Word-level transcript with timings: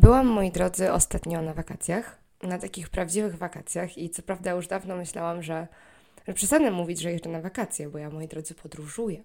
Byłam, 0.00 0.26
moi 0.26 0.50
drodzy, 0.50 0.92
ostatnio 0.92 1.42
na 1.42 1.54
wakacjach, 1.54 2.18
na 2.42 2.58
takich 2.58 2.88
prawdziwych 2.88 3.38
wakacjach 3.38 3.98
i 3.98 4.10
co 4.10 4.22
prawda 4.22 4.50
już 4.50 4.66
dawno 4.66 4.96
myślałam, 4.96 5.42
że, 5.42 5.66
że 6.28 6.34
przestanę 6.34 6.70
mówić, 6.70 7.00
że 7.00 7.12
jeżdżę 7.12 7.30
na 7.30 7.40
wakacje, 7.40 7.88
bo 7.88 7.98
ja, 7.98 8.10
moi 8.10 8.28
drodzy, 8.28 8.54
podróżuję. 8.54 9.22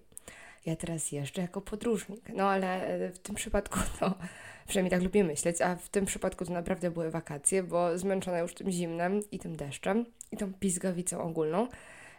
Ja 0.66 0.76
teraz 0.76 1.12
jeżdżę 1.12 1.42
jako 1.42 1.60
podróżnik. 1.60 2.28
No 2.34 2.50
ale 2.50 2.86
e, 2.86 3.12
w 3.12 3.18
tym 3.18 3.34
przypadku 3.34 3.78
to, 4.00 4.14
przynajmniej 4.68 4.90
tak 4.90 5.02
lubię 5.02 5.24
myśleć, 5.24 5.60
a 5.60 5.76
w 5.76 5.88
tym 5.88 6.04
przypadku 6.04 6.44
to 6.44 6.52
naprawdę 6.52 6.90
były 6.90 7.10
wakacje, 7.10 7.62
bo 7.62 7.98
zmęczona 7.98 8.38
już 8.38 8.54
tym 8.54 8.70
zimnem 8.70 9.20
i 9.30 9.38
tym 9.38 9.56
deszczem 9.56 10.06
i 10.32 10.36
tą 10.36 10.54
pizgawicą 10.54 11.22
ogólną, 11.22 11.68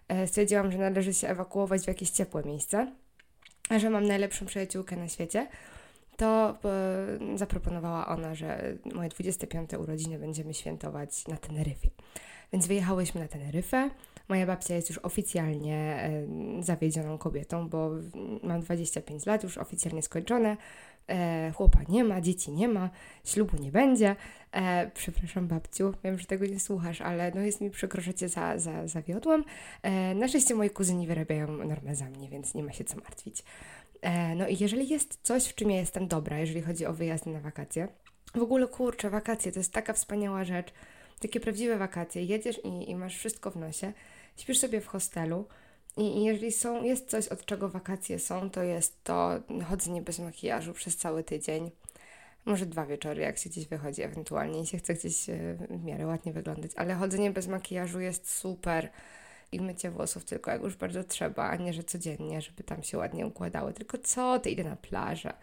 e, 0.08 0.28
stwierdziłam, 0.28 0.72
że 0.72 0.78
należy 0.78 1.14
się 1.14 1.28
ewakuować 1.28 1.84
w 1.84 1.88
jakieś 1.88 2.10
ciepłe 2.10 2.44
miejsce, 2.44 2.92
że 3.78 3.90
mam 3.90 4.04
najlepszą 4.08 4.46
przyjaciółkę 4.46 4.96
na 4.96 5.08
świecie, 5.08 5.48
to 6.18 6.58
e, 7.34 7.38
zaproponowała 7.38 8.08
ona, 8.08 8.36
że 8.36 8.78
moje 8.96 9.10
25 9.10 9.74
urodziny 9.74 10.20
będziemy 10.20 10.54
świętować 10.54 11.28
na 11.28 11.38
Teneryfie. 11.38 11.90
Więc 12.54 12.68
wyjechałyśmy 12.68 13.22
na 13.22 13.28
Teneryfę. 13.28 13.90
Moja 14.30 14.46
babcia 14.46 14.76
jest 14.76 14.90
już 14.90 14.98
oficjalnie 14.98 15.76
e, 15.78 16.64
zawiedzioną 16.64 17.18
kobietą, 17.18 17.70
bo 17.70 17.92
mam 18.44 18.62
25 18.62 19.26
lat, 19.26 19.44
już 19.44 19.58
oficjalnie 19.58 20.02
skończone. 20.02 20.58
E, 21.10 21.52
chłopa 21.56 21.80
nie 21.90 22.04
ma, 22.04 22.22
dzieci 22.22 22.52
nie 22.52 22.68
ma, 22.68 22.90
ślubu 23.26 23.58
nie 23.58 23.72
będzie. 23.72 24.16
Przepraszam 24.94 25.48
babciu, 25.48 25.94
wiem, 26.04 26.20
że 26.20 26.26
tego 26.26 26.46
nie 26.46 26.60
słuchasz, 26.60 27.02
ale 27.02 27.32
no 27.36 27.42
jest 27.42 27.62
mi 27.62 27.70
przykro, 27.70 28.02
że 28.02 28.14
cię 28.14 28.30
za, 28.30 28.58
za, 28.58 28.88
zawiodłam. 28.88 29.44
Na 30.16 30.28
szczęście 30.28 30.56
moi 30.56 30.70
kuzyni 30.70 31.08
wyrabiają 31.08 31.48
normę 31.48 31.96
za 31.96 32.06
mnie, 32.06 32.30
więc 32.30 32.54
nie 32.54 32.64
ma 32.64 32.72
się 32.72 32.84
co 32.84 32.96
martwić. 32.98 33.44
E, 34.02 34.36
no 34.36 34.48
i 34.48 34.58
jeżeli 34.60 34.90
jest 34.90 35.20
coś, 35.24 35.46
w 35.46 35.56
czym 35.56 35.72
ja 35.72 35.78
jestem 35.78 36.08
dobra, 36.08 36.40
jeżeli 36.40 36.62
chodzi 36.62 36.86
o 36.86 36.94
wyjazdy 36.94 37.30
na 37.30 37.40
wakacje, 37.40 37.88
w 38.36 38.42
ogóle 38.42 38.68
kurczę, 38.68 39.10
wakacje 39.10 39.52
to 39.52 39.60
jest 39.60 39.74
taka 39.74 39.94
wspaniała 39.94 40.44
rzecz, 40.44 40.74
takie 41.20 41.40
prawdziwe 41.40 41.78
wakacje. 41.78 42.24
Jedziesz 42.24 42.66
i, 42.66 42.90
i 42.90 42.96
masz 42.96 43.18
wszystko 43.18 43.52
w 43.52 43.56
nosie, 43.56 43.94
śpisz 44.38 44.60
sobie 44.60 44.82
w 44.82 44.88
hostelu 44.88 45.48
i, 45.98 46.02
i 46.02 46.24
jeżeli 46.24 46.52
są, 46.52 46.84
jest 46.84 47.10
coś, 47.10 47.28
od 47.28 47.46
czego 47.46 47.70
wakacje 47.70 48.20
są, 48.20 48.50
to 48.50 48.64
jest 48.64 49.04
to 49.04 49.40
chodzenie 49.70 50.02
bez 50.02 50.20
makijażu 50.20 50.74
przez 50.74 50.98
cały 50.98 51.24
tydzień. 51.24 51.72
Może 52.46 52.66
dwa 52.66 52.86
wieczory, 52.86 53.22
jak 53.22 53.38
się 53.38 53.50
gdzieś 53.50 53.68
wychodzi 53.68 54.02
ewentualnie 54.02 54.62
i 54.62 54.66
się 54.66 54.78
chce 54.78 54.94
gdzieś 54.94 55.30
e, 55.30 55.58
w 55.70 55.84
miarę 55.84 56.08
ładnie 56.08 56.34
wyglądać, 56.34 56.72
ale 56.76 56.96
chodzenie 56.96 57.32
bez 57.32 57.48
makijażu 57.48 58.00
jest 58.00 58.30
super 58.30 58.90
i 59.52 59.62
mycie 59.62 59.92
włosów 59.92 60.26
tylko 60.26 60.52
jak 60.52 60.62
już 60.62 60.76
bardzo 60.76 61.04
trzeba, 61.04 61.50
a 61.50 61.56
nie, 61.56 61.74
że 61.74 61.84
codziennie, 61.84 62.42
żeby 62.42 62.64
tam 62.64 62.84
się 62.84 62.98
ładnie 62.98 63.28
układały. 63.28 63.74
Tylko 63.74 63.98
co, 63.98 64.40
ty 64.40 64.50
idę 64.50 64.64
na 64.64 64.76
plażę, 64.76 65.34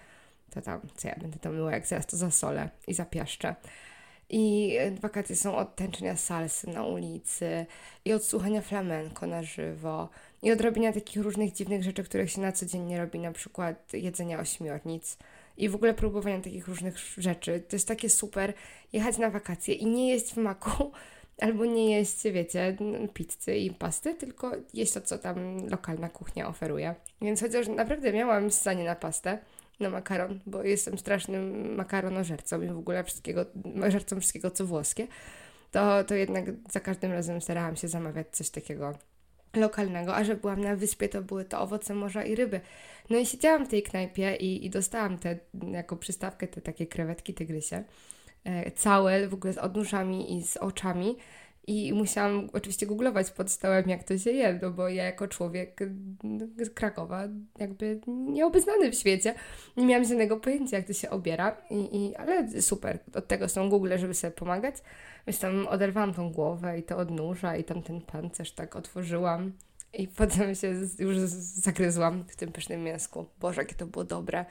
to 0.50 0.62
tam, 0.62 0.80
co 0.96 1.08
ja 1.08 1.14
będę 1.20 1.38
tam 1.38 1.54
myła, 1.54 1.72
jak 1.72 1.86
zaraz 1.86 2.06
to 2.06 2.16
zasolę 2.16 2.70
i 2.86 2.94
zapiaszczę. 2.94 3.54
I 4.30 4.76
wakacje 5.00 5.36
są 5.36 5.56
od 5.56 5.76
tańczenia 5.76 6.16
salsy 6.16 6.70
na 6.70 6.84
ulicy 6.84 7.66
i 8.04 8.12
od 8.12 8.24
słuchania 8.24 8.60
flamenko 8.60 9.26
na 9.26 9.42
żywo 9.42 10.08
i 10.42 10.52
od 10.52 10.60
robienia 10.60 10.92
takich 10.92 11.22
różnych 11.22 11.52
dziwnych 11.52 11.82
rzeczy, 11.82 12.04
których 12.04 12.30
się 12.30 12.40
na 12.40 12.52
co 12.52 12.66
dzień 12.66 12.82
nie 12.82 12.98
robi, 12.98 13.18
na 13.18 13.32
przykład 13.32 13.92
jedzenia 13.92 14.40
ośmiornic 14.40 15.18
i 15.56 15.68
w 15.68 15.74
ogóle 15.74 15.94
próbowania 15.94 16.40
takich 16.40 16.68
różnych 16.68 16.98
rzeczy. 16.98 17.62
To 17.68 17.76
jest 17.76 17.88
takie 17.88 18.10
super 18.10 18.52
jechać 18.92 19.18
na 19.18 19.30
wakacje 19.30 19.74
i 19.74 19.86
nie 19.86 20.08
jeść 20.08 20.34
w 20.34 20.36
maku, 20.36 20.92
albo 21.40 21.64
nie 21.64 21.90
jeść, 21.96 22.22
wiecie, 22.22 22.76
pizzy 23.14 23.56
i 23.56 23.70
pasty, 23.70 24.14
tylko 24.14 24.52
jeść 24.74 24.92
to, 24.92 25.00
co 25.00 25.18
tam 25.18 25.66
lokalna 25.68 26.08
kuchnia 26.08 26.48
oferuje. 26.48 26.94
Więc 27.22 27.40
chociaż 27.40 27.68
naprawdę 27.68 28.12
miałam 28.12 28.50
stanie 28.50 28.84
na 28.84 28.94
pastę, 28.94 29.38
na 29.80 29.90
makaron, 29.90 30.40
bo 30.46 30.62
jestem 30.62 30.98
strasznym 30.98 31.74
makaronożercą 31.74 32.62
i 32.62 32.68
w 32.68 32.78
ogóle 32.78 33.04
wszystkiego, 33.04 33.46
żercą 33.88 34.20
wszystkiego, 34.20 34.50
co 34.50 34.66
włoskie, 34.66 35.06
to, 35.70 36.04
to 36.04 36.14
jednak 36.14 36.44
za 36.72 36.80
każdym 36.80 37.12
razem 37.12 37.40
starałam 37.40 37.76
się 37.76 37.88
zamawiać 37.88 38.26
coś 38.30 38.50
takiego 38.50 38.94
lokalnego, 39.56 40.16
a 40.16 40.24
że 40.24 40.36
byłam 40.36 40.60
na 40.60 40.76
wyspie, 40.76 41.08
to 41.08 41.22
były 41.22 41.44
to 41.44 41.60
owoce 41.60 41.94
morza 41.94 42.24
i 42.24 42.34
ryby. 42.34 42.60
No 43.10 43.18
i 43.18 43.26
siedziałam 43.26 43.66
w 43.66 43.68
tej 43.68 43.82
knajpie 43.82 44.36
i, 44.36 44.66
i 44.66 44.70
dostałam 44.70 45.18
te, 45.18 45.38
jako 45.72 45.96
przystawkę 45.96 46.48
te 46.48 46.60
takie 46.60 46.86
krewetki 46.86 47.34
tygrysie. 47.34 47.84
E, 48.44 48.70
całe, 48.70 49.28
w 49.28 49.34
ogóle 49.34 49.52
z 49.52 49.58
odnóżami 49.58 50.36
i 50.36 50.42
z 50.42 50.56
oczami. 50.56 51.16
I 51.66 51.92
musiałam 51.92 52.50
oczywiście 52.52 52.86
googlować 52.86 53.30
pod 53.30 53.50
stołem, 53.50 53.88
jak 53.88 54.04
to 54.04 54.18
się 54.18 54.30
je, 54.30 54.58
no 54.62 54.70
bo 54.70 54.88
ja 54.88 55.04
jako 55.04 55.28
człowiek 55.28 55.80
z 56.56 56.70
Krakowa, 56.70 57.28
jakby 57.58 58.00
nieobeznany 58.06 58.90
w 58.90 58.94
świecie, 58.94 59.34
nie 59.76 59.86
miałam 59.86 60.04
żadnego 60.04 60.36
pojęcia, 60.36 60.76
jak 60.76 60.86
to 60.86 60.92
się 60.92 61.10
obiera, 61.10 61.56
I, 61.70 61.96
i, 61.96 62.16
ale 62.16 62.62
super, 62.62 62.98
od 63.14 63.28
tego 63.28 63.48
są 63.48 63.70
Google, 63.70 63.92
żeby 63.96 64.14
sobie 64.14 64.30
pomagać, 64.30 64.74
więc 65.26 65.40
tam 65.40 65.66
oderwałam 65.66 66.14
tą 66.14 66.32
głowę 66.32 66.78
i 66.78 66.82
to 66.82 66.96
odnóża 66.96 67.56
i 67.56 67.64
tam 67.64 67.82
ten 67.82 68.00
pancerz 68.00 68.52
tak 68.52 68.76
otworzyłam 68.76 69.52
i 69.92 70.08
potem 70.18 70.54
się 70.54 70.74
już 70.98 71.16
zagryzłam 71.18 72.24
w 72.28 72.36
tym 72.36 72.52
pysznym 72.52 72.82
mięsku. 72.82 73.26
Boże, 73.40 73.62
jakie 73.62 73.74
to 73.74 73.86
było 73.86 74.04
dobre. 74.04 74.44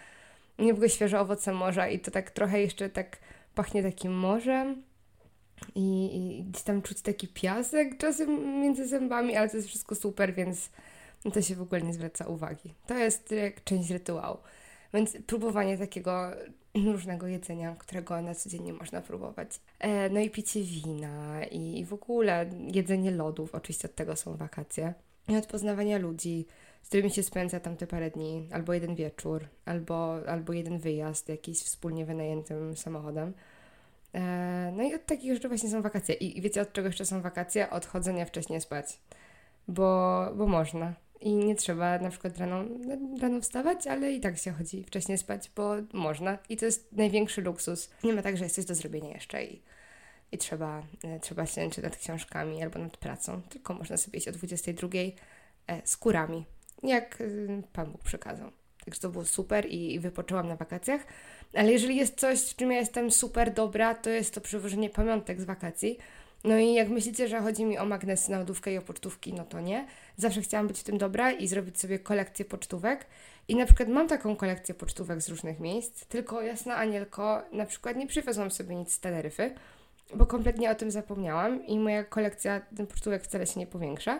Nie 0.59 0.73
było 0.73 0.87
świeże 0.87 1.19
owoce 1.19 1.53
morza 1.53 1.87
i 1.87 1.99
to 1.99 2.11
tak 2.11 2.31
trochę 2.31 2.61
jeszcze 2.61 2.89
tak 2.89 3.17
pachnie 3.55 3.83
takim 3.83 4.13
morzem 4.13 4.83
i, 5.75 6.09
i 6.15 6.43
gdzieś 6.43 6.63
tam 6.63 6.81
czuć 6.81 7.01
taki 7.01 7.27
piasek 7.27 7.97
czasem 7.97 8.61
między 8.61 8.87
zębami, 8.87 9.35
ale 9.35 9.49
to 9.49 9.57
jest 9.57 9.69
wszystko 9.69 9.95
super, 9.95 10.33
więc 10.33 10.69
to 11.33 11.41
się 11.41 11.55
w 11.55 11.61
ogóle 11.61 11.81
nie 11.81 11.93
zwraca 11.93 12.25
uwagi. 12.25 12.73
To 12.87 12.97
jest 12.97 13.33
część 13.63 13.89
rytuału. 13.89 14.37
Więc 14.93 15.17
próbowanie 15.27 15.77
takiego 15.77 16.31
różnego 16.91 17.27
jedzenia, 17.27 17.75
którego 17.79 18.21
na 18.21 18.35
co 18.35 18.49
dzień 18.49 18.63
nie 18.63 18.73
można 18.73 19.01
próbować. 19.01 19.59
E, 19.79 20.09
no 20.09 20.19
i 20.19 20.29
picie 20.29 20.61
wina 20.61 21.45
i, 21.45 21.79
i 21.79 21.85
w 21.85 21.93
ogóle 21.93 22.49
jedzenie 22.73 23.11
lodów, 23.11 23.55
oczywiście 23.55 23.87
od 23.87 23.95
tego 23.95 24.15
są 24.15 24.37
wakacje. 24.37 24.93
I 25.27 25.35
od 25.35 25.45
poznawania 25.45 25.97
ludzi, 25.97 26.45
z 26.83 26.87
którymi 26.87 27.11
się 27.11 27.23
spędza 27.23 27.59
tam 27.59 27.77
te 27.77 27.87
parę 27.87 28.11
dni, 28.11 28.47
albo 28.51 28.73
jeden 28.73 28.95
wieczór, 28.95 29.47
albo, 29.65 30.17
albo 30.27 30.53
jeden 30.53 30.79
wyjazd 30.79 31.29
jakiś 31.29 31.59
wspólnie 31.59 32.05
wynajętym 32.05 32.77
samochodem. 32.77 33.33
E, 34.13 34.73
no 34.77 34.83
i 34.83 34.95
od 34.95 35.05
takich 35.05 35.33
rzeczy 35.33 35.47
właśnie 35.47 35.69
są 35.69 35.81
wakacje. 35.81 36.15
I, 36.15 36.37
I 36.37 36.41
wiecie, 36.41 36.61
od 36.61 36.73
czego 36.73 36.87
jeszcze 36.87 37.05
są 37.05 37.21
wakacje? 37.21 37.69
Od 37.69 37.85
chodzenia 37.85 38.25
wcześniej 38.25 38.61
spać. 38.61 38.99
Bo, 39.67 40.25
bo 40.35 40.47
można. 40.47 40.93
I 41.21 41.35
nie 41.35 41.55
trzeba 41.55 41.99
na 41.99 42.09
przykład 42.09 42.37
rano, 42.37 42.63
rano 43.21 43.41
wstawać, 43.41 43.87
ale 43.87 44.11
i 44.11 44.19
tak 44.19 44.37
się 44.37 44.51
chodzi 44.51 44.83
wcześniej 44.83 45.17
spać, 45.17 45.51
bo 45.55 45.73
można. 45.93 46.37
I 46.49 46.57
to 46.57 46.65
jest 46.65 46.91
największy 46.91 47.41
luksus. 47.41 47.89
Nie 48.03 48.13
ma 48.13 48.21
tak, 48.21 48.37
że 48.37 48.43
jest 48.43 48.55
coś 48.55 48.65
do 48.65 48.75
zrobienia 48.75 49.13
jeszcze 49.13 49.43
i, 49.43 49.61
i 50.31 50.37
trzeba, 50.37 50.83
e, 51.03 51.19
trzeba 51.19 51.45
siedzieć 51.45 51.83
nad 51.83 51.97
książkami 51.97 52.63
albo 52.63 52.79
nad 52.79 52.97
pracą. 52.97 53.41
Tylko 53.41 53.73
można 53.73 53.97
sobie 53.97 54.17
iść 54.19 54.27
o 54.27 54.31
22 54.31 54.87
e, 55.67 55.81
z 55.85 55.97
kurami, 55.97 56.45
jak 56.83 57.21
e, 57.21 57.25
Pan 57.73 57.91
Bóg 57.91 58.03
przekazał. 58.03 58.51
Także 58.85 59.01
to 59.01 59.09
było 59.09 59.25
super 59.25 59.65
i, 59.69 59.99
wypoczęłam 59.99 60.47
na 60.47 60.55
wakacjach. 60.55 61.01
Ale 61.53 61.71
jeżeli 61.71 61.95
jest 61.95 62.19
coś, 62.19 62.41
w 62.41 62.55
czym 62.55 62.71
ja 62.71 62.79
jestem 62.79 63.11
super 63.11 63.53
dobra, 63.53 63.95
to 63.95 64.09
jest 64.09 64.33
to 64.33 64.41
przywożenie 64.41 64.89
pamiątek 64.89 65.41
z 65.41 65.45
wakacji. 65.45 65.97
No 66.43 66.57
i 66.57 66.73
jak 66.73 66.89
myślicie, 66.89 67.27
że 67.27 67.41
chodzi 67.41 67.65
mi 67.65 67.77
o 67.77 67.85
magnesy 67.85 68.31
na 68.31 68.39
lodówkę 68.39 68.73
i 68.73 68.77
o 68.77 68.81
pocztówki, 68.81 69.33
no 69.33 69.43
to 69.43 69.59
nie. 69.59 69.87
Zawsze 70.17 70.41
chciałam 70.41 70.67
być 70.67 70.79
w 70.79 70.83
tym 70.83 70.97
dobra 70.97 71.31
i 71.31 71.47
zrobić 71.47 71.79
sobie 71.79 71.99
kolekcję 71.99 72.45
pocztówek. 72.45 73.05
I 73.47 73.55
na 73.55 73.65
przykład 73.65 73.89
mam 73.89 74.07
taką 74.07 74.35
kolekcję 74.35 74.75
pocztówek 74.75 75.21
z 75.21 75.29
różnych 75.29 75.59
miejsc, 75.59 76.05
tylko 76.05 76.41
jasna 76.41 76.75
Anielko, 76.75 77.41
na 77.51 77.65
przykład 77.65 77.97
nie 77.97 78.07
przywiozłam 78.07 78.51
sobie 78.51 78.75
nic 78.75 78.93
z 78.93 78.99
Teneryfy, 78.99 79.51
bo 80.15 80.25
kompletnie 80.25 80.71
o 80.71 80.75
tym 80.75 80.91
zapomniałam 80.91 81.65
i 81.65 81.79
moja 81.79 82.03
kolekcja 82.03 82.61
pocztówek 82.89 83.23
wcale 83.23 83.47
się 83.47 83.59
nie 83.59 83.67
powiększa, 83.67 84.19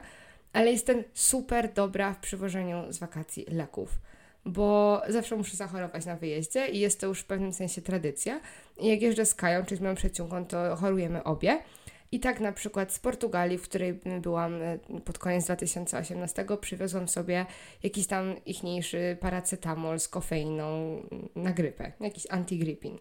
ale 0.54 0.72
jestem 0.72 1.04
super 1.14 1.74
dobra 1.74 2.14
w 2.14 2.20
przywożeniu 2.20 2.94
z 2.94 2.98
wakacji 2.98 3.46
leków 3.48 4.00
bo 4.46 5.02
zawsze 5.10 5.36
muszę 5.36 5.58
zachorować 5.58 6.06
na 6.06 6.16
wyjeździe 6.16 6.68
i 6.68 6.80
jest 6.80 7.00
to 7.00 7.08
już 7.08 7.20
w 7.20 7.26
pewnym 7.26 7.54
sensie 7.54 7.82
tradycja. 7.82 8.40
I 8.80 8.88
jak 8.88 9.02
jeżdżę 9.02 9.26
z 9.26 9.36
Kają, 9.36 9.66
czyli 9.66 9.78
z 9.78 9.82
moją 9.82 9.96
to 10.48 10.76
chorujemy 10.76 11.24
obie. 11.24 11.60
I 12.12 12.20
tak 12.20 12.40
na 12.40 12.52
przykład 12.52 12.94
z 12.94 13.00
Portugalii, 13.00 13.58
w 13.58 13.62
której 13.62 14.00
byłam 14.22 14.62
e, 14.62 14.80
pod 15.06 15.20
koniec 15.20 15.46
2018, 15.46 16.46
przywiozłam 16.62 17.08
sobie 17.08 17.46
jakiś 17.84 18.08
tam 18.08 18.46
ichniejszy 18.46 19.18
paracetamol 19.20 20.00
z 20.00 20.08
kofeiną 20.08 21.02
na 21.36 21.52
grypę, 21.52 21.92
jakiś 22.00 22.28
antigrypin. 22.30 22.98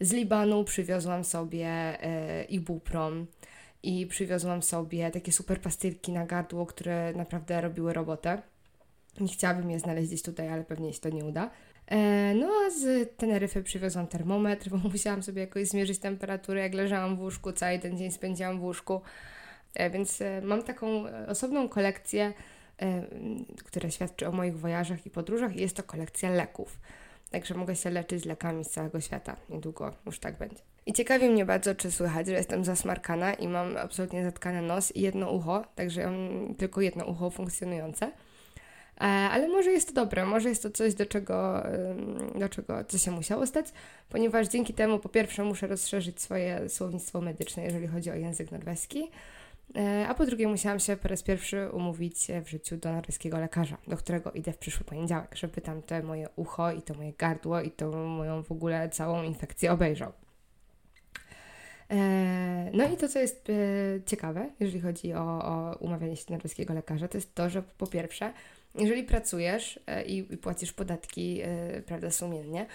Z 0.00 0.12
Libanu 0.12 0.64
przywiozłam 0.64 1.24
sobie 1.24 1.68
e, 1.68 2.44
ibuprom 2.44 3.26
i 3.82 4.06
przywiozłam 4.06 4.62
sobie 4.62 5.10
takie 5.10 5.32
super 5.32 5.60
pastylki 5.60 6.12
na 6.12 6.26
gardło, 6.26 6.66
które 6.66 7.12
naprawdę 7.12 7.60
robiły 7.60 7.92
robotę. 7.92 8.42
Nie 9.20 9.28
chciałabym 9.28 9.70
je 9.70 9.80
znaleźć 9.80 10.08
gdzieś 10.08 10.22
tutaj, 10.22 10.48
ale 10.48 10.64
pewnie 10.64 10.92
się 10.92 11.00
to 11.00 11.08
nie 11.08 11.24
uda. 11.24 11.50
E, 11.86 12.34
no 12.34 12.48
a 12.66 12.70
z 12.70 13.16
Teneryfy 13.16 13.62
przywiozłam 13.62 14.06
termometr, 14.06 14.70
bo 14.70 14.76
musiałam 14.92 15.22
sobie 15.22 15.40
jakoś 15.40 15.68
zmierzyć 15.68 15.98
temperaturę, 15.98 16.60
jak 16.60 16.74
leżałam 16.74 17.16
w 17.16 17.20
łóżku, 17.20 17.52
cały 17.52 17.78
ten 17.78 17.98
dzień 17.98 18.10
spędziłam 18.10 18.60
w 18.60 18.62
łóżku. 18.62 19.00
E, 19.74 19.90
więc 19.90 20.20
e, 20.20 20.40
mam 20.44 20.62
taką 20.62 21.04
osobną 21.28 21.68
kolekcję, 21.68 22.32
która 23.64 23.90
świadczy 23.90 24.28
o 24.28 24.32
moich 24.32 24.58
wojażach 24.58 25.06
i 25.06 25.10
podróżach 25.10 25.56
i 25.56 25.60
jest 25.60 25.76
to 25.76 25.82
kolekcja 25.82 26.30
leków. 26.30 26.78
Także 27.30 27.54
mogę 27.54 27.76
się 27.76 27.90
leczyć 27.90 28.24
lekami 28.24 28.64
z 28.64 28.70
całego 28.70 29.00
świata. 29.00 29.36
Niedługo 29.50 29.94
już 30.06 30.18
tak 30.18 30.38
będzie. 30.38 30.75
I 30.86 30.92
ciekawi 30.92 31.28
mnie 31.28 31.44
bardzo, 31.44 31.74
czy 31.74 31.90
słychać, 31.92 32.26
że 32.26 32.32
jestem 32.32 32.64
zasmarkana 32.64 33.34
i 33.34 33.48
mam 33.48 33.76
absolutnie 33.76 34.24
zatkany 34.24 34.62
nos 34.62 34.96
i 34.96 35.00
jedno 35.00 35.30
ucho, 35.30 35.64
także 35.74 36.10
mam 36.10 36.54
tylko 36.54 36.80
jedno 36.80 37.04
ucho 37.04 37.30
funkcjonujące. 37.30 38.12
E, 39.00 39.04
ale 39.04 39.48
może 39.48 39.70
jest 39.70 39.88
to 39.88 39.94
dobre, 39.94 40.26
może 40.26 40.48
jest 40.48 40.62
to 40.62 40.70
coś, 40.70 40.94
do 40.94 41.06
czego, 41.06 41.62
do 42.34 42.48
czego 42.48 42.84
co 42.84 42.98
się 42.98 43.10
musiało 43.10 43.46
stać, 43.46 43.66
ponieważ 44.08 44.48
dzięki 44.48 44.74
temu 44.74 44.98
po 44.98 45.08
pierwsze 45.08 45.44
muszę 45.44 45.66
rozszerzyć 45.66 46.20
swoje 46.20 46.68
słownictwo 46.68 47.20
medyczne, 47.20 47.64
jeżeli 47.64 47.86
chodzi 47.86 48.10
o 48.10 48.14
język 48.14 48.52
norweski, 48.52 49.10
e, 49.76 50.06
a 50.08 50.14
po 50.14 50.26
drugie 50.26 50.48
musiałam 50.48 50.80
się 50.80 50.96
po 50.96 51.08
raz 51.08 51.22
pierwszy 51.22 51.70
umówić 51.70 52.26
w 52.44 52.48
życiu 52.48 52.76
do 52.76 52.92
norweskiego 52.92 53.38
lekarza, 53.38 53.76
do 53.86 53.96
którego 53.96 54.32
idę 54.32 54.52
w 54.52 54.58
przyszły 54.58 54.84
poniedziałek, 54.84 55.36
żeby 55.36 55.60
tam 55.60 55.82
to 55.82 56.02
moje 56.02 56.28
ucho 56.36 56.72
i 56.72 56.82
to 56.82 56.94
moje 56.94 57.12
gardło 57.12 57.60
i 57.60 57.70
to 57.70 57.90
moją 57.90 58.42
w 58.42 58.52
ogóle 58.52 58.88
całą 58.88 59.22
infekcję 59.22 59.72
obejrzał. 59.72 60.25
E, 61.90 62.70
no 62.72 62.88
i 62.88 62.96
to, 62.96 63.08
co 63.08 63.18
jest 63.18 63.48
ciekawe, 64.06 64.50
jeżeli 64.60 64.80
chodzi 64.80 65.14
o, 65.14 65.44
o 65.44 65.76
umawianie 65.80 66.16
się 66.16 66.24
do 66.26 66.34
norweskiego 66.34 66.74
lekarza, 66.74 67.08
to 67.08 67.18
jest 67.18 67.34
to, 67.34 67.50
że 67.50 67.62
po 67.62 67.86
pierwsze 67.86 68.32
jeżeli 68.78 69.04
pracujesz 69.04 69.80
e, 69.86 70.04
i, 70.04 70.34
i 70.34 70.36
płacisz 70.36 70.72
podatki, 70.72 71.40
e, 71.42 71.82
prawda, 71.82 72.10
sumiennie, 72.10 72.66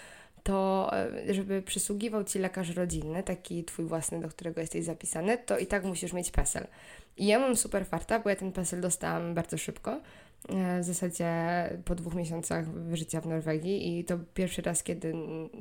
to 0.44 0.90
e, 0.94 1.34
żeby 1.34 1.62
przysługiwał 1.62 2.24
Ci 2.24 2.40
lekarz 2.40 2.70
rodzinny, 2.70 3.24
taki 3.24 3.64
Twój 3.64 3.86
własny, 3.86 4.22
do 4.22 4.30
którego 4.30 4.62
jesteś 4.62 4.86
zapisany, 4.86 5.38
to 5.38 5.58
i 5.58 5.68
tak 5.68 5.84
musisz 5.84 6.14
mieć 6.14 6.32
PESEL. 6.32 6.68
I 7.18 7.26
ja 7.26 7.40
mam 7.40 7.56
super 7.56 7.86
farta, 7.86 8.20
bo 8.20 8.30
ja 8.30 8.36
ten 8.36 8.52
PESEL 8.52 8.82
dostałam 8.82 9.34
bardzo 9.34 9.58
szybko, 9.58 10.02
w 10.82 10.84
zasadzie 10.84 11.34
po 11.86 11.96
dwóch 11.96 12.16
miesiącach 12.16 12.66
życia 12.94 13.22
w 13.22 13.28
Norwegii 13.28 14.00
i 14.00 14.06
to 14.06 14.18
pierwszy 14.34 14.62
raz, 14.62 14.84
kiedy 14.84 15.14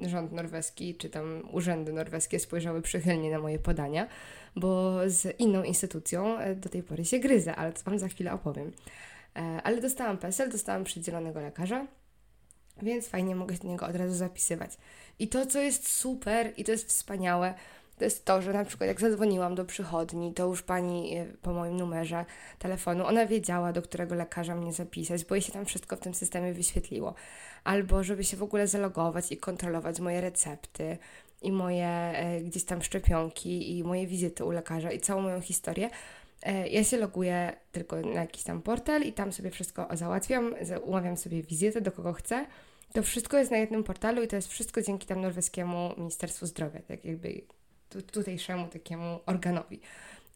rząd 0.07 0.33
norweski 0.33 0.95
czy 0.95 1.11
tam 1.11 1.43
urzędy 1.53 1.93
norweskie 1.93 2.39
spojrzały 2.39 2.83
przychylnie 2.83 3.31
na 3.31 3.39
moje 3.39 3.59
podania, 3.59 4.07
bo 4.57 4.99
z 5.07 5.41
inną 5.41 5.63
instytucją 5.63 6.37
do 6.57 6.69
tej 6.69 6.83
pory 6.83 7.05
się 7.05 7.19
gryzę, 7.19 7.57
ale 7.57 7.73
to 7.73 7.83
Wam 7.83 7.99
za 7.99 8.09
chwilę 8.09 8.33
opowiem. 8.33 8.73
E, 9.37 9.41
ale 9.41 9.81
dostałam 9.81 10.19
PESEL, 10.19 10.51
dostałam 10.51 10.85
przydzielonego 10.85 11.41
lekarza, 11.41 11.87
więc 12.83 13.09
fajnie 13.09 13.37
mogę 13.37 13.57
się 13.57 13.63
do 13.63 13.69
niego 13.69 13.87
od 13.87 13.97
razu 13.97 14.15
zapisywać. 14.15 14.71
I 15.19 15.29
to, 15.29 15.47
co 15.47 15.61
jest 15.61 15.89
super 15.89 16.53
i 16.57 16.65
to 16.65 16.73
jest 16.73 16.89
wspaniałe, 16.89 17.55
to 18.01 18.05
jest 18.05 18.25
to, 18.25 18.43
że 18.43 18.53
na 18.53 18.65
przykład 18.65 18.89
jak 18.89 19.01
zadzwoniłam 19.01 19.55
do 19.55 19.65
przychodni, 19.65 20.35
to 20.35 20.47
już 20.47 20.63
pani 20.63 21.17
e, 21.17 21.27
po 21.43 21.53
moim 21.53 21.77
numerze 21.77 22.25
telefonu, 22.59 23.07
ona 23.07 23.27
wiedziała, 23.27 23.73
do 23.73 23.83
którego 23.83 24.15
lekarza 24.15 24.55
mnie 24.55 24.73
zapisać, 24.73 25.25
bo 25.25 25.35
jej 25.35 25.43
się 25.43 25.53
tam 25.53 25.65
wszystko 25.65 25.97
w 25.97 26.01
tym 26.01 26.15
systemie 26.15 26.53
wyświetliło. 26.53 27.15
Albo 27.65 28.05
żeby 28.05 28.25
się 28.25 28.37
w 28.37 28.43
ogóle 28.43 28.67
zalogować 28.67 29.33
i 29.33 29.37
kontrolować 29.37 30.01
moje 30.01 30.21
recepty 30.21 30.99
i 31.43 31.53
moje 31.53 31.87
e, 31.87 32.41
gdzieś 32.41 32.65
tam 32.65 32.83
szczepionki 32.83 33.79
i 33.79 33.85
moje 33.85 34.07
wizyty 34.07 34.45
u 34.45 34.51
lekarza 34.51 34.93
i 34.93 35.01
całą 35.01 35.23
moją 35.23 35.41
historię, 35.41 35.91
E, 36.43 36.69
ja 36.69 36.85
się 36.85 36.97
loguję 36.97 37.57
tylko 37.73 38.01
na 38.01 38.21
jakiś 38.21 38.43
tam 38.43 38.63
portal 38.63 39.03
i 39.03 39.13
tam 39.13 39.33
sobie 39.33 39.51
wszystko 39.51 39.89
załatwiam, 39.93 40.55
umawiam 40.83 41.17
sobie 41.17 41.43
wizytę 41.43 41.81
do 41.81 41.93
kogo 41.93 42.13
chcę. 42.13 42.47
To 42.93 43.03
wszystko 43.03 43.39
jest 43.39 43.51
na 43.51 43.57
jednym 43.57 43.85
portalu 43.85 44.23
i 44.23 44.29
to 44.29 44.37
jest 44.37 44.49
wszystko 44.49 44.83
dzięki 44.83 45.07
tam 45.07 45.21
norweskiemu 45.21 45.95
Ministerstwu 45.99 46.47
Zdrowia, 46.47 46.81
tak 46.89 47.05
jakby 47.05 47.43
tutejszemu 48.13 48.69
takiemu 48.69 49.21
organowi. 49.27 49.81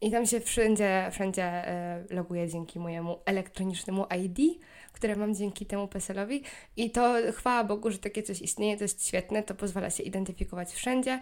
I 0.01 0.11
tam 0.11 0.25
się 0.25 0.39
wszędzie, 0.39 1.09
wszędzie 1.11 1.43
e, 1.43 2.03
loguję 2.09 2.49
dzięki 2.49 2.79
mojemu 2.79 3.19
elektronicznemu 3.25 4.05
ID, 4.23 4.59
które 4.91 5.15
mam 5.15 5.35
dzięki 5.35 5.65
temu 5.65 5.87
PESEL-owi. 5.87 6.43
I 6.77 6.91
to 6.91 7.15
chwała 7.33 7.63
Bogu, 7.63 7.91
że 7.91 7.97
takie 7.97 8.23
coś 8.23 8.41
istnieje, 8.41 8.77
to 8.77 8.83
jest 8.83 9.07
świetne, 9.07 9.43
to 9.43 9.55
pozwala 9.55 9.89
się 9.89 10.03
identyfikować 10.03 10.73
wszędzie 10.73 11.19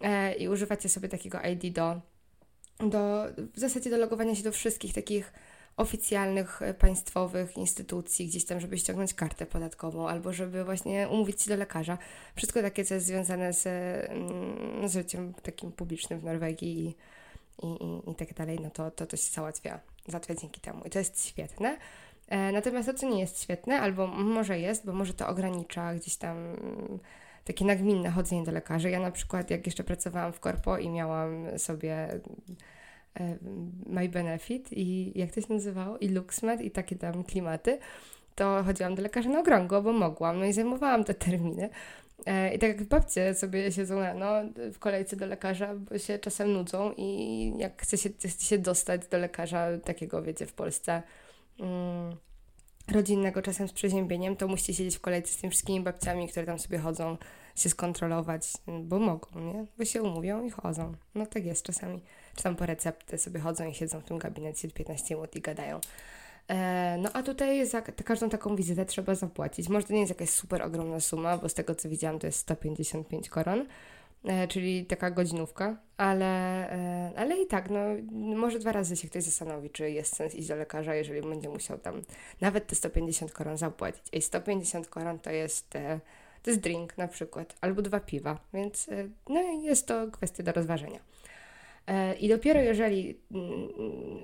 e, 0.00 0.34
i 0.34 0.48
używacie 0.48 0.88
sobie 0.88 1.08
takiego 1.08 1.38
ID 1.40 1.74
do 1.74 2.00
do, 2.88 3.26
w 3.54 3.58
zasadzie 3.58 3.90
do 3.90 3.96
logowania 3.96 4.34
się 4.34 4.42
do 4.42 4.52
wszystkich 4.52 4.94
takich 4.94 5.32
oficjalnych, 5.80 6.62
e, 6.62 6.74
państwowych 6.74 7.56
instytucji, 7.56 8.26
gdzieś 8.26 8.44
tam, 8.44 8.60
żeby 8.60 8.78
ściągnąć 8.78 9.14
kartę 9.14 9.46
podatkową 9.46 10.08
albo 10.08 10.32
żeby 10.32 10.64
właśnie 10.64 11.08
umówić 11.08 11.42
się 11.42 11.50
do 11.50 11.56
lekarza. 11.56 11.98
Wszystko 12.36 12.62
takie, 12.62 12.84
co 12.84 12.94
jest 12.94 13.06
związane 13.06 13.52
z, 13.52 13.66
mm, 14.10 14.88
z 14.88 14.92
życiem 14.92 15.34
takim 15.34 15.72
publicznym 15.72 16.20
w 16.20 16.24
Norwegii 16.24 16.96
i, 17.62 17.66
i, 17.66 18.10
i, 18.10 18.14
tak 18.14 18.34
dalej, 18.34 18.58
no 18.62 18.70
to, 18.70 18.90
to, 18.90 19.06
to 19.06 19.16
się 19.16 19.30
załatwia, 19.30 19.80
załatwia 20.08 20.34
dzięki 20.34 20.60
temu. 20.60 20.84
I 20.84 20.90
to 20.90 20.98
jest 20.98 21.26
świetne. 21.26 21.78
E, 22.28 22.52
natomiast 22.52 22.88
to, 22.88 22.94
co 22.94 23.08
nie 23.08 23.20
jest 23.20 23.42
świetne, 23.42 23.80
albo 23.80 24.06
może 24.06 24.58
jest, 24.58 24.86
bo 24.86 24.92
może 24.92 25.14
to 25.14 25.28
ogranicza 25.28 25.94
gdzieś 25.94 26.16
tam 26.16 26.36
takie 27.44 27.64
nagminne 27.64 28.10
chodzenie 28.10 28.44
do 28.44 28.52
lekarzy. 28.52 28.90
Ja 28.90 29.00
na 29.00 29.10
przykład, 29.10 29.50
jak 29.50 29.66
jeszcze 29.66 29.84
pracowałam 29.84 30.32
w 30.32 30.40
korpo 30.40 30.78
i 30.78 30.88
miałam 30.88 31.58
sobie 31.58 32.20
My 33.86 34.08
Benefit 34.08 34.68
i 34.72 35.18
jak 35.18 35.32
to 35.32 35.40
się 35.40 35.54
nazywało? 35.54 35.98
I 35.98 36.08
LuxMed 36.08 36.60
i 36.60 36.70
takie 36.70 36.96
tam 36.96 37.24
klimaty, 37.24 37.78
to 38.34 38.62
chodziłam 38.64 38.94
do 38.94 39.02
lekarza 39.02 39.30
na 39.30 39.40
okrągło, 39.40 39.82
bo 39.82 39.92
mogłam, 39.92 40.38
no 40.38 40.44
i 40.44 40.52
zajmowałam 40.52 41.04
te 41.04 41.14
terminy. 41.14 41.70
E, 42.26 42.54
I 42.54 42.58
tak 42.58 42.68
jak 42.68 42.82
babcie 42.82 43.34
sobie 43.34 43.72
siedzą 43.72 44.00
rano 44.00 44.26
w 44.72 44.78
kolejce 44.78 45.16
do 45.16 45.26
lekarza, 45.26 45.74
bo 45.74 45.98
się 45.98 46.18
czasem 46.18 46.52
nudzą 46.52 46.92
i 46.96 47.52
jak 47.58 47.82
chce 47.82 47.98
się, 47.98 48.08
chce 48.08 48.44
się 48.46 48.58
dostać 48.58 49.08
do 49.08 49.18
lekarza 49.18 49.78
takiego, 49.84 50.22
wiecie, 50.22 50.46
w 50.46 50.52
Polsce... 50.52 51.02
Mm, 51.60 52.16
rodzinnego, 52.92 53.42
czasem 53.42 53.68
z 53.68 53.72
przeziębieniem, 53.72 54.36
to 54.36 54.48
musicie 54.48 54.74
siedzieć 54.74 54.96
w 54.96 55.00
kolejce 55.00 55.32
z 55.32 55.36
tymi 55.36 55.50
wszystkimi 55.50 55.80
babciami, 55.80 56.28
które 56.28 56.46
tam 56.46 56.58
sobie 56.58 56.78
chodzą, 56.78 57.16
się 57.56 57.68
skontrolować, 57.68 58.52
bo 58.82 58.98
mogą, 58.98 59.40
nie? 59.40 59.66
Bo 59.78 59.84
się 59.84 60.02
umówią 60.02 60.44
i 60.44 60.50
chodzą. 60.50 60.94
No 61.14 61.26
tak 61.26 61.44
jest 61.44 61.62
czasami. 61.62 62.00
Czy 62.36 62.42
tam 62.42 62.56
po 62.56 62.66
receptę 62.66 63.18
sobie 63.18 63.40
chodzą 63.40 63.68
i 63.68 63.74
siedzą 63.74 64.00
w 64.00 64.04
tym 64.04 64.18
gabinecie 64.18 64.68
15 64.68 65.14
minut 65.14 65.36
i 65.36 65.40
gadają. 65.40 65.80
E, 66.48 66.96
no 66.98 67.10
a 67.12 67.22
tutaj 67.22 67.66
za 67.66 67.82
każdą 67.82 68.28
taką 68.28 68.56
wizytę 68.56 68.86
trzeba 68.86 69.14
zapłacić. 69.14 69.68
Może 69.68 69.86
to 69.86 69.92
nie 69.92 70.00
jest 70.00 70.10
jakaś 70.10 70.30
super 70.30 70.62
ogromna 70.62 71.00
suma, 71.00 71.38
bo 71.38 71.48
z 71.48 71.54
tego 71.54 71.74
co 71.74 71.88
widziałam 71.88 72.18
to 72.18 72.26
jest 72.26 72.38
155 72.38 73.28
koron, 73.28 73.66
E, 74.24 74.48
czyli 74.48 74.86
taka 74.86 75.10
godzinówka, 75.10 75.76
ale, 75.96 76.26
e, 76.72 77.12
ale 77.16 77.42
i 77.42 77.46
tak, 77.46 77.70
no, 77.70 77.80
może 78.12 78.58
dwa 78.58 78.72
razy 78.72 78.96
się 78.96 79.08
ktoś 79.08 79.22
zastanowi, 79.22 79.70
czy 79.70 79.90
jest 79.90 80.16
sens 80.16 80.34
iść 80.34 80.48
do 80.48 80.56
lekarza, 80.56 80.94
jeżeli 80.94 81.22
będzie 81.22 81.48
musiał 81.48 81.78
tam 81.78 82.02
nawet 82.40 82.66
te 82.66 82.74
150 82.74 83.32
koron 83.32 83.56
zapłacić. 83.56 84.02
I 84.12 84.22
150 84.22 84.88
koron 84.88 85.18
to 85.18 85.30
jest, 85.30 85.70
to 86.42 86.50
jest 86.50 86.60
drink 86.60 86.98
na 86.98 87.08
przykład, 87.08 87.56
albo 87.60 87.82
dwa 87.82 88.00
piwa, 88.00 88.38
więc 88.54 88.86
no, 89.28 89.40
jest 89.62 89.86
to 89.86 90.10
kwestia 90.10 90.42
do 90.42 90.52
rozważenia. 90.52 91.00
I 92.20 92.28
dopiero 92.28 92.60
jeżeli 92.60 93.20
mm, 93.30 93.68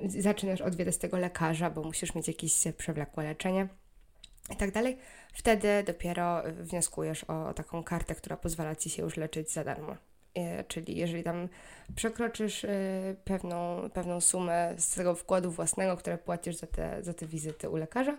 zaczynasz 0.09 0.61
odwiedzać 0.61 0.97
tego 0.97 1.19
lekarza, 1.19 1.71
bo 1.71 1.83
musisz 1.83 2.15
mieć 2.15 2.29
jakieś 2.29 2.65
przewlekłe 2.77 3.25
leczenie 3.25 3.69
i 4.53 4.57
tak 4.57 4.71
dalej, 4.71 4.97
wtedy 5.33 5.69
dopiero 5.87 6.43
wnioskujesz 6.61 7.25
o 7.25 7.55
taką 7.55 7.83
kartę, 7.83 8.15
która 8.15 8.37
pozwala 8.37 8.77
ci 8.77 8.91
się 8.91 9.03
już 9.03 9.17
leczyć 9.17 9.51
za 9.51 9.65
darmo. 9.65 9.97
E, 10.37 10.65
czyli 10.65 10.97
jeżeli 10.97 11.23
tam 11.23 11.49
przekroczysz 11.95 12.65
e, 12.65 12.69
pewną, 13.25 13.91
pewną 13.91 14.21
sumę 14.21 14.75
z 14.79 14.95
tego 14.95 15.15
wkładu 15.15 15.51
własnego, 15.51 15.97
które 15.97 16.19
płacisz 16.19 16.57
za 16.57 16.67
te, 16.67 17.03
za 17.03 17.15
te 17.15 17.27
wizyty 17.27 17.71
u 17.71 17.77
lekarza, 17.77 18.17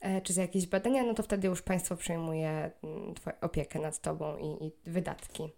e, 0.00 0.20
czy 0.20 0.32
za 0.32 0.42
jakieś 0.42 0.66
badania, 0.66 1.02
no 1.02 1.14
to 1.14 1.22
wtedy 1.22 1.48
już 1.48 1.62
państwo 1.62 1.96
przejmuje 1.96 2.70
mm, 2.84 3.14
opiekę 3.40 3.78
nad 3.78 4.00
tobą 4.00 4.36
i, 4.38 4.66
i 4.66 4.72
wydatki, 4.86 5.52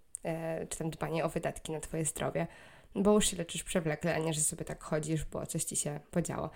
czy 0.69 0.79
tam 0.79 0.91
dbanie 0.91 1.25
o 1.25 1.29
wydatki 1.29 1.73
na 1.73 1.81
twoje 1.81 2.05
zdrowie, 2.05 2.47
bo 2.95 3.13
już 3.13 3.27
się 3.27 3.37
leczysz 3.37 3.65
przewlekle, 3.65 4.15
a 4.15 4.19
nie, 4.19 4.33
że 4.33 4.41
sobie 4.41 4.65
tak 4.65 4.83
chodzisz, 4.83 5.25
bo 5.25 5.47
coś 5.47 5.65
ci 5.65 5.77
się 5.77 6.01
podziało. 6.11 6.51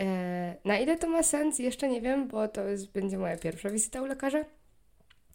E, 0.00 0.56
na 0.64 0.78
ile 0.78 0.96
to 0.96 1.08
ma 1.08 1.22
sens, 1.22 1.58
jeszcze 1.58 1.88
nie 1.88 2.00
wiem, 2.00 2.28
bo 2.28 2.48
to 2.48 2.68
jest, 2.68 2.92
będzie 2.92 3.18
moja 3.18 3.36
pierwsza 3.36 3.70
wizyta 3.70 4.02
u 4.02 4.06
lekarza, 4.06 4.44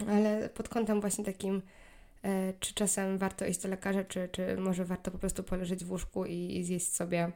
ale 0.07 0.49
pod 0.49 0.69
kątem 0.69 1.01
właśnie 1.01 1.25
takim, 1.25 1.61
e, 2.23 2.53
czy 2.59 2.73
czasem 2.73 3.17
warto 3.17 3.45
iść 3.45 3.61
do 3.61 3.69
lekarza, 3.69 4.03
czy, 4.03 4.29
czy 4.31 4.57
może 4.57 4.85
warto 4.85 5.11
po 5.11 5.17
prostu 5.17 5.43
poleżeć 5.43 5.85
w 5.85 5.91
łóżku 5.91 6.25
i, 6.25 6.57
i 6.57 6.63
zjeść 6.63 6.95
sobie 6.95 7.31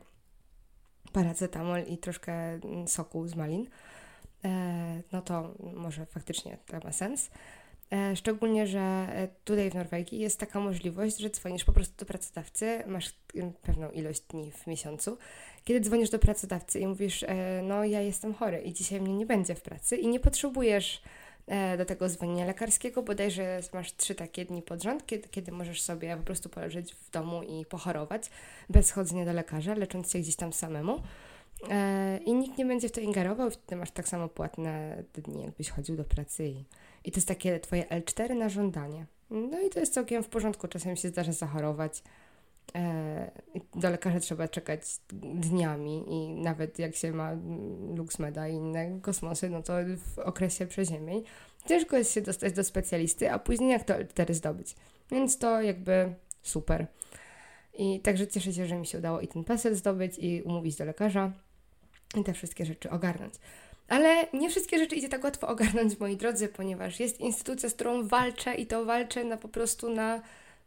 paracetamol 1.14 1.84
i 1.84 1.98
troszkę 1.98 2.34
mm, 2.34 2.88
soku 2.88 3.28
z 3.28 3.36
malin, 3.36 3.68
e, 4.46 5.02
no 5.12 5.22
to 5.22 5.56
może 5.74 6.06
faktycznie 6.06 6.58
to 6.66 6.80
ma 6.80 6.92
sens. 6.92 7.30
Szczególnie, 8.16 8.68
że 8.68 9.08
tutaj 9.44 9.70
w 9.70 9.76
Norwegii 9.76 10.20
jest 10.20 10.40
taka 10.40 10.60
możliwość, 10.60 11.18
że 11.18 11.30
dzwonisz 11.30 11.64
po 11.64 11.74
prostu 11.74 11.94
do 11.98 12.06
pracodawcy, 12.06 12.84
masz 12.88 13.14
mm, 13.36 13.54
pewną 13.54 13.92
ilość 13.92 14.22
dni 14.22 14.52
w 14.52 14.68
miesiącu 14.68 15.18
kiedy 15.64 15.80
dzwonisz 15.80 16.10
do 16.10 16.20
pracodawcy 16.20 16.80
i 16.80 16.88
mówisz, 16.88 17.24
e, 17.24 17.62
no 17.64 17.84
ja 17.84 18.02
jestem 18.02 18.34
chory 18.34 18.62
i 18.62 18.74
dzisiaj 18.74 19.02
mnie 19.02 19.14
nie 19.14 19.26
będzie 19.26 19.56
w 19.56 19.62
pracy 19.62 19.98
i 19.98 20.08
nie 20.08 20.20
potrzebujesz 20.20 21.02
e, 21.48 21.78
do 21.78 21.86
tego 21.86 22.10
zwolnienia 22.10 22.46
lekarskiego, 22.46 23.04
bodajże 23.04 23.60
masz 23.74 23.96
trzy 23.96 24.16
takie 24.16 24.46
dni 24.46 24.62
pod 24.62 24.84
rząd, 24.84 25.06
kiedy, 25.06 25.30
kiedy 25.30 25.52
możesz 25.52 25.82
sobie 25.82 26.18
po 26.18 26.24
prostu 26.24 26.50
poleżeć 26.50 26.94
w 26.94 27.12
domu 27.12 27.44
i 27.44 27.66
pochorować 27.66 28.30
bez 28.70 28.92
chodzenia 28.92 29.26
do 29.26 29.34
lekarza, 29.34 29.74
lecząc 29.74 30.12
się 30.12 30.20
gdzieś 30.20 30.36
tam 30.36 30.54
samemu. 30.54 31.02
E, 31.70 32.20
I 32.26 32.34
nikt 32.34 32.58
nie 32.58 32.66
będzie 32.66 32.90
w 32.90 32.92
to 32.92 33.02
ingerował, 33.02 33.52
wtedy 33.52 33.76
masz 33.76 33.92
tak 33.92 34.08
samo 34.08 34.28
płatne 34.28 35.04
dni, 35.14 35.44
jakbyś 35.44 35.70
chodził 35.70 35.96
do 35.96 36.04
pracy 36.04 36.48
i, 36.48 36.66
I 37.04 37.12
to 37.12 37.18
jest 37.18 37.28
takie 37.28 37.60
twoje 37.60 37.84
L4 37.84 38.36
na 38.36 38.50
żądanie. 38.50 39.06
No 39.30 39.62
i 39.62 39.70
to 39.70 39.80
jest 39.80 39.94
całkiem 39.94 40.24
w 40.24 40.30
porządku. 40.30 40.68
Czasem 40.68 40.96
się 40.96 41.10
zdarza 41.10 41.32
zachorować. 41.32 42.04
E, 42.76 43.32
do 43.76 43.90
lekarza 43.90 44.20
trzeba 44.20 44.48
czekać 44.48 44.82
dniami 45.34 46.06
i 46.08 46.34
nawet 46.34 46.80
jak 46.80 46.96
się 46.96 47.12
ma 47.12 47.32
LuxMeda 47.96 48.48
i 48.48 48.54
inne 48.54 49.00
kosmosy, 49.02 49.50
no 49.50 49.64
to 49.64 49.74
w 49.98 50.20
okresie 50.20 50.68
przeziemień 50.68 51.24
ciężko 51.68 51.98
jest 51.98 52.14
się 52.14 52.22
dostać 52.22 52.54
do 52.54 52.64
specjalisty, 52.64 53.32
a 53.32 53.40
później 53.40 53.70
jak 53.70 53.84
to 53.84 53.94
L4 53.94 54.34
zdobyć. 54.34 54.76
Więc 55.12 55.38
to 55.38 55.62
jakby 55.62 56.14
super. 56.42 56.88
I 57.78 58.00
także 58.00 58.28
cieszę 58.28 58.54
się, 58.54 58.68
że 58.68 58.76
mi 58.76 58.88
się 58.88 58.98
udało 58.98 59.22
i 59.22 59.28
ten 59.28 59.44
PESEL 59.44 59.76
zdobyć, 59.76 60.20
i 60.20 60.42
umówić 60.42 60.76
do 60.76 60.86
lekarza, 60.86 61.32
i 62.16 62.24
te 62.24 62.34
wszystkie 62.34 62.66
rzeczy 62.66 62.90
ogarnąć. 62.90 63.34
Ale 63.88 64.28
nie 64.34 64.50
wszystkie 64.50 64.80
rzeczy 64.80 64.96
idzie 64.96 65.10
tak 65.10 65.24
łatwo 65.24 65.48
ogarnąć, 65.48 66.00
moi 66.00 66.18
drodzy, 66.18 66.48
ponieważ 66.48 67.00
jest 67.00 67.20
instytucja, 67.20 67.70
z 67.70 67.74
którą 67.74 68.08
walczę 68.08 68.56
i 68.56 68.66
to 68.66 68.86
walczę 68.86 69.24
na 69.24 69.38
po 69.38 69.48
prostu 69.48 69.90
na, 69.90 70.22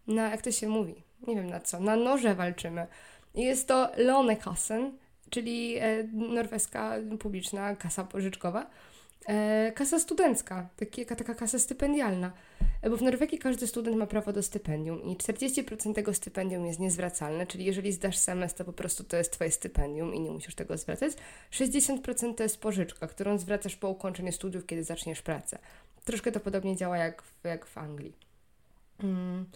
na 0.07 0.31
jak 0.31 0.43
to 0.43 0.53
się 0.53 0.69
mówi, 0.69 0.95
nie 1.27 1.35
wiem 1.35 1.51
na 1.51 1.61
co, 1.61 1.81
na 1.81 1.97
noże 1.97 2.35
walczymy. 2.35 2.87
I 3.35 3.43
jest 3.43 3.69
to 3.69 3.89
Lånekassen, 3.97 4.93
czyli 5.31 5.77
e, 5.77 6.05
norweska 6.13 6.97
publiczna 7.21 7.77
kasa 7.77 8.05
pożyczkowa, 8.05 8.67
kasa 9.75 9.99
studencka, 9.99 10.69
taki, 10.77 11.07
taka 11.07 11.35
kasa 11.35 11.59
stypendialna. 11.59 12.33
E, 12.83 12.91
bo 12.91 12.97
w 12.97 13.03
Norwegii 13.03 13.39
każdy 13.39 13.67
student 13.67 13.97
ma 13.97 14.07
prawo 14.07 14.33
do 14.33 14.43
stypendium 14.43 15.03
i 15.03 15.17
40% 15.17 15.95
tego 15.95 16.15
stypendium 16.15 16.67
jest 16.67 16.81
niezwracalne, 16.81 17.47
czyli 17.47 17.65
jeżeli 17.65 17.93
zdasz 17.93 18.17
semestr, 18.17 18.59
to 18.59 18.65
po 18.65 18.73
prostu 18.73 19.05
to 19.05 19.17
jest 19.17 19.33
Twoje 19.33 19.51
stypendium 19.51 20.15
i 20.15 20.21
nie 20.21 20.31
musisz 20.31 20.55
tego 20.55 20.77
zwracać. 20.77 21.13
60% 21.53 22.35
to 22.35 22.43
jest 22.43 22.61
pożyczka, 22.61 23.07
którą 23.07 23.39
zwracasz 23.39 23.77
po 23.77 23.89
ukończeniu 23.89 24.33
studiów, 24.33 24.67
kiedy 24.67 24.85
zaczniesz 24.85 25.23
pracę. 25.23 25.59
Troszkę 26.05 26.33
to 26.33 26.41
podobnie 26.41 26.77
działa 26.77 26.97
jak 26.97 27.23
w, 27.23 27.45
jak 27.45 27.67
w 27.67 27.79
Anglii. 27.79 28.17
Mm. 29.03 29.47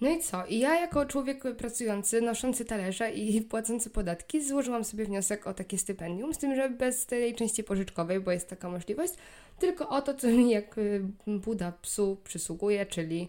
No 0.00 0.10
i 0.10 0.20
co? 0.20 0.46
I 0.46 0.58
ja 0.58 0.80
jako 0.80 1.06
człowiek 1.06 1.42
pracujący, 1.56 2.20
noszący 2.20 2.64
talerze 2.64 3.10
i 3.10 3.40
płacący 3.50 3.90
podatki, 3.90 4.44
złożyłam 4.44 4.84
sobie 4.84 5.04
wniosek 5.04 5.46
o 5.46 5.54
takie 5.54 5.78
stypendium, 5.78 6.34
z 6.34 6.38
tym, 6.38 6.54
że 6.56 6.70
bez 6.70 7.06
tej 7.06 7.34
części 7.34 7.64
pożyczkowej, 7.64 8.20
bo 8.20 8.30
jest 8.30 8.48
taka 8.48 8.68
możliwość, 8.68 9.14
tylko 9.58 9.88
o 9.88 10.02
to, 10.02 10.14
co 10.14 10.26
mi 10.26 10.50
jak 10.50 10.78
y, 10.78 11.02
Buda 11.26 11.72
psu 11.72 12.16
przysługuje, 12.24 12.86
czyli, 12.86 13.28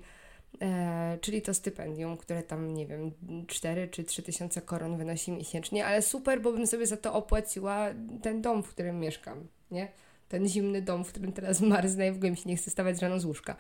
e, 0.62 1.18
czyli 1.22 1.42
to 1.42 1.54
stypendium, 1.54 2.18
które 2.18 2.44
tam, 2.44 2.74
nie 2.74 2.88
wiem, 2.88 3.12
4 3.48 3.88
czy 3.88 4.04
3 4.04 4.24
tysiące 4.24 4.62
koron 4.62 4.98
wynosi 4.98 5.32
miesięcznie, 5.32 5.86
ale 5.86 6.02
super, 6.02 6.42
bo 6.42 6.52
bym 6.52 6.68
sobie 6.68 6.88
za 6.88 6.98
to 6.98 7.14
opłaciła 7.14 7.88
ten 8.22 8.42
dom, 8.42 8.64
w 8.64 8.70
którym 8.70 9.00
mieszkam, 9.00 9.48
nie? 9.72 9.88
Ten 10.30 10.48
zimny 10.48 10.82
dom, 10.82 11.06
w 11.06 11.10
którym 11.10 11.34
teraz 11.34 11.62
marznę 11.72 12.08
i 12.08 12.12
w 12.12 12.16
ogóle 12.16 12.32
mi 12.32 12.38
się 12.38 12.50
nie 12.50 12.58
chce 12.58 12.72
stawać 12.72 13.02
rano 13.02 13.20
z 13.20 13.26
łóżka 13.26 13.56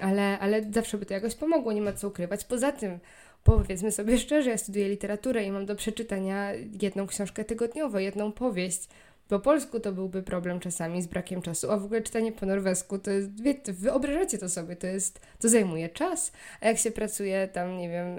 ale, 0.00 0.38
ale 0.38 0.72
zawsze 0.72 0.98
by 0.98 1.06
to 1.06 1.14
jakoś 1.14 1.34
pomogło, 1.34 1.72
nie 1.72 1.82
ma 1.82 1.92
co 1.92 2.08
ukrywać. 2.08 2.44
Poza 2.44 2.72
tym, 2.72 2.98
powiedzmy 3.44 3.92
sobie 3.92 4.18
szczerze, 4.18 4.50
ja 4.50 4.58
studiuję 4.58 4.88
literaturę 4.88 5.44
i 5.44 5.50
mam 5.50 5.66
do 5.66 5.76
przeczytania 5.76 6.52
jedną 6.82 7.06
książkę 7.06 7.44
tygodniowo, 7.44 7.98
jedną 7.98 8.32
powieść. 8.32 8.88
Po 9.28 9.40
polsku 9.40 9.80
to 9.80 9.92
byłby 9.92 10.22
problem 10.22 10.60
czasami 10.60 11.02
z 11.02 11.06
brakiem 11.06 11.42
czasu, 11.42 11.70
a 11.70 11.76
w 11.76 11.84
ogóle 11.84 12.02
czytanie 12.02 12.32
po 12.32 12.46
norwesku 12.46 12.98
to 12.98 13.10
jest, 13.10 13.42
wie, 13.42 13.54
wyobrażacie 13.66 14.38
to 14.38 14.48
sobie, 14.48 14.76
to 14.76 14.86
jest, 14.86 15.20
to 15.40 15.48
zajmuje 15.48 15.88
czas, 15.88 16.32
a 16.60 16.68
jak 16.68 16.78
się 16.78 16.90
pracuje 16.90 17.48
tam, 17.48 17.78
nie 17.78 17.88
wiem, 17.88 18.16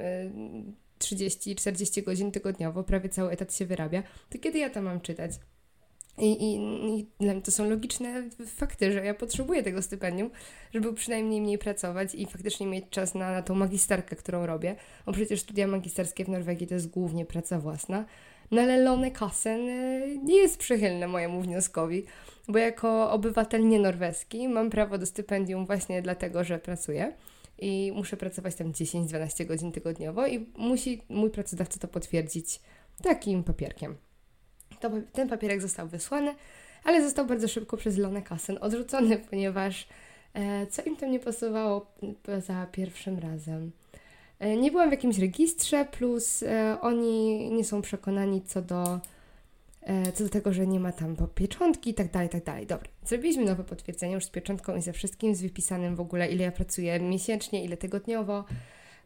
30-40 0.99 1.99
y, 1.99 2.01
godzin 2.01 2.31
tygodniowo, 2.31 2.83
prawie 2.83 3.09
cały 3.09 3.31
etat 3.31 3.55
się 3.55 3.65
wyrabia, 3.65 4.03
to 4.29 4.37
kiedy 4.39 4.59
ja 4.59 4.69
to 4.69 4.81
mam 4.81 5.01
czytać? 5.01 5.31
I, 6.17 6.53
i, 6.53 6.59
I 7.19 7.41
to 7.41 7.51
są 7.51 7.69
logiczne 7.69 8.23
fakty, 8.45 8.91
że 8.91 9.05
ja 9.05 9.13
potrzebuję 9.13 9.63
tego 9.63 9.81
stypendium, 9.81 10.29
żeby 10.73 10.93
przynajmniej 10.93 11.41
mniej 11.41 11.57
pracować 11.57 12.15
i 12.15 12.25
faktycznie 12.25 12.67
mieć 12.67 12.85
czas 12.89 13.15
na, 13.15 13.31
na 13.31 13.41
tą 13.41 13.55
magisterkę, 13.55 14.15
którą 14.15 14.45
robię. 14.45 14.75
Bo 15.05 15.11
przecież 15.11 15.41
studia 15.41 15.67
magisterskie 15.67 16.25
w 16.25 16.29
Norwegii 16.29 16.67
to 16.67 16.73
jest 16.73 16.89
głównie 16.89 17.25
praca 17.25 17.59
własna. 17.59 18.05
No 18.51 18.61
ale 18.61 18.83
Lone 18.83 19.11
Kassen 19.11 19.69
e, 19.69 20.07
nie 20.17 20.37
jest 20.37 20.57
przychylne 20.57 21.07
mojemu 21.07 21.41
wnioskowi, 21.41 22.05
bo 22.47 22.57
jako 22.57 23.11
obywatel 23.11 23.67
nienorweski 23.67 24.47
mam 24.47 24.69
prawo 24.69 24.97
do 24.97 25.05
stypendium 25.05 25.65
właśnie 25.65 26.01
dlatego, 26.01 26.43
że 26.43 26.59
pracuję 26.59 27.13
i 27.59 27.91
muszę 27.95 28.17
pracować 28.17 28.55
tam 28.55 28.71
10-12 28.71 29.45
godzin 29.45 29.71
tygodniowo 29.71 30.27
i 30.27 30.45
musi 30.57 31.01
mój 31.09 31.29
pracodawca 31.29 31.79
to 31.79 31.87
potwierdzić 31.87 32.61
takim 33.03 33.43
papierkiem. 33.43 33.95
To, 34.79 34.91
ten 35.13 35.29
papierek 35.29 35.61
został 35.61 35.87
wysłany, 35.87 36.35
ale 36.83 37.03
został 37.03 37.25
bardzo 37.25 37.47
szybko 37.47 37.77
przez 37.77 37.97
Lone 37.97 38.21
Kassen 38.21 38.57
odrzucony, 38.61 39.17
ponieważ 39.29 39.87
e, 40.33 40.67
co 40.67 40.81
im 40.81 40.95
tam 40.95 41.11
nie 41.11 41.19
pasowało 41.19 41.85
za 42.47 42.67
pierwszym 42.71 43.19
razem? 43.19 43.71
E, 44.39 44.57
nie 44.57 44.71
byłam 44.71 44.89
w 44.89 44.91
jakimś 44.91 45.19
registrze, 45.19 45.85
plus 45.85 46.43
e, 46.43 46.77
oni 46.81 47.37
nie 47.51 47.65
są 47.65 47.81
przekonani 47.81 48.41
co 48.41 48.61
do, 48.61 48.99
e, 49.81 50.11
co 50.11 50.23
do 50.23 50.29
tego, 50.29 50.53
że 50.53 50.67
nie 50.67 50.79
ma 50.79 50.91
tam 50.91 51.15
pieczątki 51.35 51.89
i 51.89 51.93
tak 51.93 52.11
dalej, 52.11 52.29
tak 52.29 52.43
dalej. 52.43 52.67
Dobra, 52.67 52.89
zrobiliśmy 53.05 53.45
nowe 53.45 53.63
potwierdzenie 53.63 54.13
już 54.13 54.25
z 54.25 54.29
pieczątką 54.29 54.75
i 54.75 54.81
ze 54.81 54.93
wszystkim, 54.93 55.35
z 55.35 55.41
wypisanym 55.41 55.95
w 55.95 55.99
ogóle, 55.99 56.31
ile 56.31 56.43
ja 56.43 56.51
pracuję 56.51 56.99
miesięcznie, 56.99 57.65
ile 57.65 57.77
tygodniowo. 57.77 58.45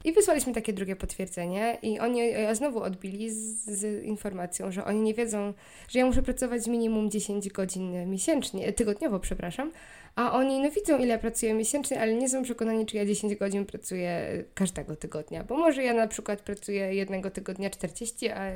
I 0.03 0.13
wysłaliśmy 0.13 0.53
takie 0.53 0.73
drugie 0.73 0.95
potwierdzenie 0.95 1.77
i 1.81 1.99
oni 1.99 2.21
znowu 2.53 2.79
odbili 2.79 3.31
z, 3.31 3.65
z, 3.65 4.03
informacją, 4.03 4.71
że 4.71 4.85
oni 4.85 5.01
nie 5.01 5.13
wiedzą, 5.13 5.53
że 5.87 5.99
ja 5.99 6.05
muszę 6.05 6.23
pracować 6.23 6.67
minimum 6.67 7.11
10 7.11 7.49
godzin 7.49 8.09
miesięcznie, 8.09 8.73
tygodniowo, 8.73 9.19
przepraszam, 9.19 9.71
a 10.15 10.33
oni 10.33 10.59
no 10.61 10.71
widzą, 10.71 10.97
ile 10.97 11.19
pracuję 11.19 11.53
miesięcznie, 11.53 12.01
ale 12.01 12.13
nie 12.13 12.29
są 12.29 12.43
przekonani, 12.43 12.85
czy 12.85 12.97
ja 12.97 13.05
10 13.05 13.35
godzin 13.35 13.65
pracuję 13.65 14.43
każdego 14.53 14.95
tygodnia, 14.95 15.43
bo 15.43 15.57
może 15.57 15.83
ja 15.83 15.93
na 15.93 16.07
przykład 16.07 16.41
pracuję 16.41 16.93
jednego 16.95 17.31
tygodnia 17.31 17.69
40, 17.69 18.29
a 18.29 18.51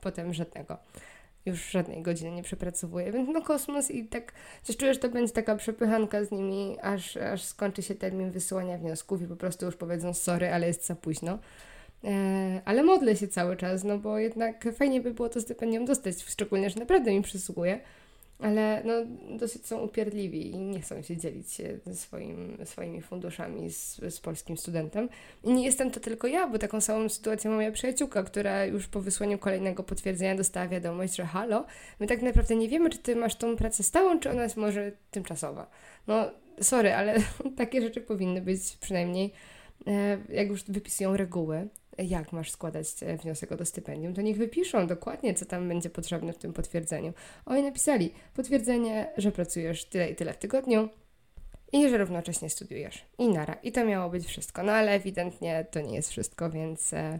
potem 0.00 0.34
żadnego 0.34 0.78
już 1.46 1.70
żadnej 1.70 2.02
godziny 2.02 2.30
nie 2.30 2.42
przepracowuję, 2.42 3.12
więc 3.12 3.28
no 3.32 3.42
kosmos 3.42 3.90
i 3.90 4.04
tak 4.04 4.32
coś 4.62 4.76
czuję, 4.76 4.94
że 4.94 5.00
to 5.00 5.08
będzie 5.08 5.32
taka 5.32 5.56
przepychanka 5.56 6.24
z 6.24 6.30
nimi, 6.30 6.76
aż, 6.82 7.16
aż 7.16 7.42
skończy 7.42 7.82
się 7.82 7.94
termin 7.94 8.30
wysyłania 8.30 8.78
wniosków 8.78 9.22
i 9.22 9.26
po 9.26 9.36
prostu 9.36 9.66
już 9.66 9.76
powiedzą 9.76 10.14
sorry, 10.14 10.52
ale 10.52 10.66
jest 10.66 10.86
za 10.86 10.94
późno. 10.94 11.38
E, 12.04 12.60
ale 12.64 12.82
modlę 12.82 13.16
się 13.16 13.28
cały 13.28 13.56
czas, 13.56 13.84
no 13.84 13.98
bo 13.98 14.18
jednak 14.18 14.64
fajnie 14.76 15.00
by 15.00 15.14
było 15.14 15.28
to 15.28 15.40
stypendium 15.40 15.84
dostać, 15.84 16.22
szczególnie, 16.22 16.70
że 16.70 16.80
naprawdę 16.80 17.12
mi 17.12 17.22
przysługuje 17.22 17.80
ale 18.38 18.82
no, 18.84 18.92
dosyć 19.38 19.66
są 19.66 19.80
upierdliwi 19.80 20.50
i 20.50 20.58
nie 20.58 20.80
chcą 20.80 21.02
się 21.02 21.16
dzielić 21.16 21.52
się 21.52 21.78
swoim, 21.92 22.58
swoimi 22.64 23.02
funduszami 23.02 23.70
z, 23.70 23.96
z 24.14 24.20
polskim 24.20 24.56
studentem. 24.56 25.08
I 25.44 25.52
nie 25.52 25.64
jestem 25.64 25.90
to 25.90 26.00
tylko 26.00 26.26
ja, 26.26 26.46
bo 26.46 26.58
taką 26.58 26.80
samą 26.80 27.08
sytuację 27.08 27.50
ma 27.50 27.56
moja 27.56 27.72
przyjaciółka, 27.72 28.22
która 28.22 28.64
już 28.64 28.86
po 28.86 29.00
wysłaniu 29.00 29.38
kolejnego 29.38 29.82
potwierdzenia 29.82 30.34
dostała 30.34 30.68
wiadomość, 30.68 31.14
że 31.16 31.24
halo, 31.24 31.66
my 32.00 32.06
tak 32.06 32.22
naprawdę 32.22 32.56
nie 32.56 32.68
wiemy, 32.68 32.90
czy 32.90 32.98
ty 32.98 33.16
masz 33.16 33.34
tą 33.34 33.56
pracę 33.56 33.82
stałą, 33.82 34.20
czy 34.20 34.30
ona 34.30 34.42
jest 34.42 34.56
może 34.56 34.92
tymczasowa. 35.10 35.70
No, 36.06 36.30
sorry, 36.60 36.94
ale 36.94 37.16
takie 37.56 37.82
rzeczy 37.82 38.00
powinny 38.00 38.40
być 38.40 38.76
przynajmniej, 38.80 39.32
jak 40.28 40.48
już 40.48 40.64
wypisują 40.64 41.16
reguły, 41.16 41.68
jak 41.98 42.32
masz 42.32 42.50
składać 42.50 42.86
e, 43.02 43.16
wniosek 43.16 43.52
o 43.52 43.56
to 43.56 43.64
stypendium, 43.64 44.14
to 44.14 44.22
niech 44.22 44.36
wypiszą 44.36 44.86
dokładnie, 44.86 45.34
co 45.34 45.46
tam 45.46 45.68
będzie 45.68 45.90
potrzebne 45.90 46.32
w 46.32 46.38
tym 46.38 46.52
potwierdzeniu. 46.52 47.12
Oni 47.46 47.62
napisali 47.62 48.12
potwierdzenie, 48.34 49.12
że 49.16 49.32
pracujesz 49.32 49.84
tyle 49.84 50.10
i 50.10 50.14
tyle 50.14 50.32
w 50.32 50.36
tygodniu 50.36 50.88
i 51.72 51.88
że 51.88 51.98
równocześnie 51.98 52.50
studiujesz. 52.50 53.04
I 53.18 53.28
nara. 53.28 53.54
I 53.62 53.72
to 53.72 53.84
miało 53.84 54.10
być 54.10 54.26
wszystko. 54.26 54.62
No 54.62 54.72
ale 54.72 54.92
ewidentnie 54.92 55.66
to 55.70 55.80
nie 55.80 55.94
jest 55.94 56.10
wszystko, 56.10 56.50
więc 56.50 56.92
e, 56.92 57.18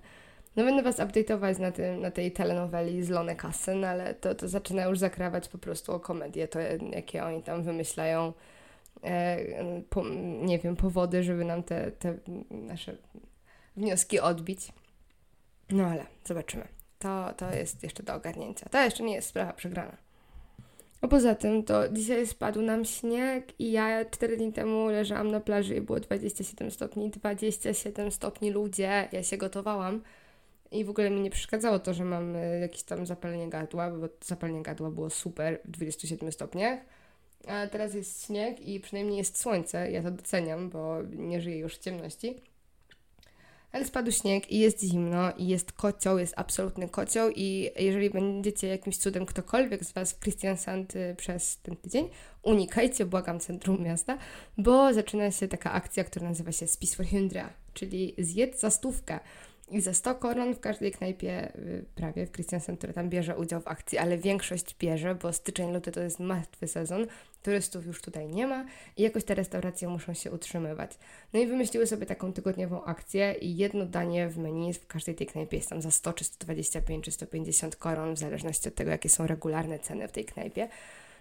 no 0.56 0.64
będę 0.64 0.82
Was 0.82 0.98
update'ować 0.98 1.58
na, 1.58 1.72
tym, 1.72 2.00
na 2.00 2.10
tej 2.10 2.32
telenoweli 2.32 3.02
z 3.02 3.10
Lone 3.10 3.36
Kassen, 3.36 3.84
ale 3.84 4.14
to, 4.14 4.34
to 4.34 4.48
zaczyna 4.48 4.84
już 4.84 4.98
zakrawać 4.98 5.48
po 5.48 5.58
prostu 5.58 5.92
o 5.92 6.00
komedię, 6.00 6.48
to 6.48 6.58
jakie 6.92 7.24
oni 7.24 7.42
tam 7.42 7.62
wymyślają 7.62 8.28
e, 8.28 8.32
po, 9.90 10.04
nie 10.42 10.58
wiem, 10.58 10.76
powody, 10.76 11.22
żeby 11.22 11.44
nam 11.44 11.62
te, 11.62 11.90
te 11.90 12.18
nasze 12.50 12.96
wnioski 13.76 14.20
odbić. 14.20 14.72
No 15.70 15.84
ale 15.84 16.06
zobaczymy. 16.24 16.68
To, 16.98 17.34
to 17.36 17.54
jest 17.54 17.82
jeszcze 17.82 18.02
do 18.02 18.14
ogarnięcia. 18.14 18.68
To 18.68 18.84
jeszcze 18.84 19.02
nie 19.02 19.14
jest 19.14 19.28
sprawa 19.28 19.52
przegrana. 19.52 19.96
A 21.00 21.08
poza 21.08 21.34
tym 21.34 21.62
to 21.62 21.88
dzisiaj 21.88 22.26
spadł 22.26 22.62
nam 22.62 22.84
śnieg 22.84 23.60
i 23.60 23.72
ja 23.72 24.04
4 24.04 24.36
dni 24.36 24.52
temu 24.52 24.88
leżałam 24.88 25.30
na 25.30 25.40
plaży 25.40 25.76
i 25.76 25.80
było 25.80 26.00
27 26.00 26.70
stopni. 26.70 27.10
27 27.10 28.10
stopni 28.10 28.50
ludzie, 28.50 29.08
ja 29.12 29.22
się 29.22 29.36
gotowałam. 29.36 30.02
I 30.70 30.84
w 30.84 30.90
ogóle 30.90 31.10
mi 31.10 31.20
nie 31.20 31.30
przeszkadzało 31.30 31.78
to, 31.78 31.94
że 31.94 32.04
mam 32.04 32.36
e, 32.36 32.58
jakieś 32.58 32.82
tam 32.82 33.06
zapalenie 33.06 33.50
gadła, 33.50 33.90
bo 33.90 34.08
zapalenie 34.24 34.62
gadła 34.62 34.90
było 34.90 35.10
super 35.10 35.60
w 35.64 35.70
27 35.70 36.32
stopniach. 36.32 36.78
A 37.48 37.66
teraz 37.66 37.94
jest 37.94 38.26
śnieg 38.26 38.60
i 38.60 38.80
przynajmniej 38.80 39.18
jest 39.18 39.40
słońce. 39.40 39.90
Ja 39.90 40.02
to 40.02 40.10
doceniam, 40.10 40.70
bo 40.70 40.96
nie 41.02 41.40
żyję 41.40 41.58
już 41.58 41.74
w 41.74 41.78
ciemności. 41.78 42.36
ale 43.72 43.84
spadł 43.84 44.12
śnieg 44.12 44.50
i 44.50 44.58
jest 44.58 44.82
zimno 44.82 45.32
i 45.36 45.48
jest 45.48 45.72
kocioł, 45.72 46.18
jest 46.18 46.34
absolutny 46.36 46.88
kocioł 46.88 47.30
i 47.36 47.70
jeżeli 47.78 48.10
będziecie 48.10 48.66
jakimś 48.66 48.96
cudem 48.96 49.26
ktokolwiek 49.26 49.84
z 49.84 49.92
Was 49.92 50.12
w 50.12 50.20
Christiansand 50.20 50.96
y, 50.96 51.14
przez 51.16 51.58
ten 51.58 51.76
tydzień, 51.76 52.08
unikajcie, 52.42 53.06
błagam, 53.06 53.40
centrum 53.40 53.82
miasta, 53.82 54.18
bo 54.58 54.94
zaczyna 54.94 55.30
się 55.30 55.48
taka 55.48 55.72
akcja, 55.72 56.04
która 56.04 56.28
nazywa 56.28 56.52
się 56.52 56.66
Spis 56.66 56.94
for 56.94 57.06
czyli 57.74 58.14
zjedz 58.18 58.60
za 58.60 58.70
stówkę. 58.70 59.20
I 59.70 59.80
za 59.80 59.94
100 59.94 60.14
koron 60.14 60.54
w 60.54 60.60
każdej 60.60 60.92
knajpie 60.92 61.52
y, 61.56 61.84
prawie 61.94 62.26
w 62.26 62.32
Christiansen, 62.32 62.76
która 62.76 62.92
tam 62.92 63.10
bierze 63.10 63.36
udział 63.36 63.60
w 63.60 63.68
akcji, 63.68 63.98
ale 63.98 64.18
większość 64.18 64.76
bierze, 64.78 65.14
bo 65.14 65.32
styczeń, 65.32 65.72
luty 65.72 65.92
to 65.92 66.00
jest 66.00 66.20
martwy 66.20 66.68
sezon, 66.68 67.06
turystów 67.42 67.86
już 67.86 68.02
tutaj 68.02 68.28
nie 68.28 68.46
ma 68.46 68.64
i 68.96 69.02
jakoś 69.02 69.24
te 69.24 69.34
restauracje 69.34 69.88
muszą 69.88 70.14
się 70.14 70.30
utrzymywać. 70.30 70.98
No 71.32 71.40
i 71.40 71.46
wymyśliły 71.46 71.86
sobie 71.86 72.06
taką 72.06 72.32
tygodniową 72.32 72.84
akcję 72.84 73.34
i 73.40 73.56
jedno 73.56 73.86
danie 73.86 74.28
w 74.28 74.38
menu 74.38 74.74
w 74.74 74.86
każdej 74.86 75.14
tej 75.14 75.26
knajpie 75.26 75.56
jest 75.56 75.68
tam 75.68 75.82
za 75.82 75.90
100 75.90 76.12
czy 76.12 76.24
125 76.24 77.04
czy 77.04 77.10
150 77.10 77.76
koron, 77.76 78.14
w 78.14 78.18
zależności 78.18 78.68
od 78.68 78.74
tego, 78.74 78.90
jakie 78.90 79.08
są 79.08 79.26
regularne 79.26 79.78
ceny 79.78 80.08
w 80.08 80.12
tej 80.12 80.24
knajpie. 80.24 80.68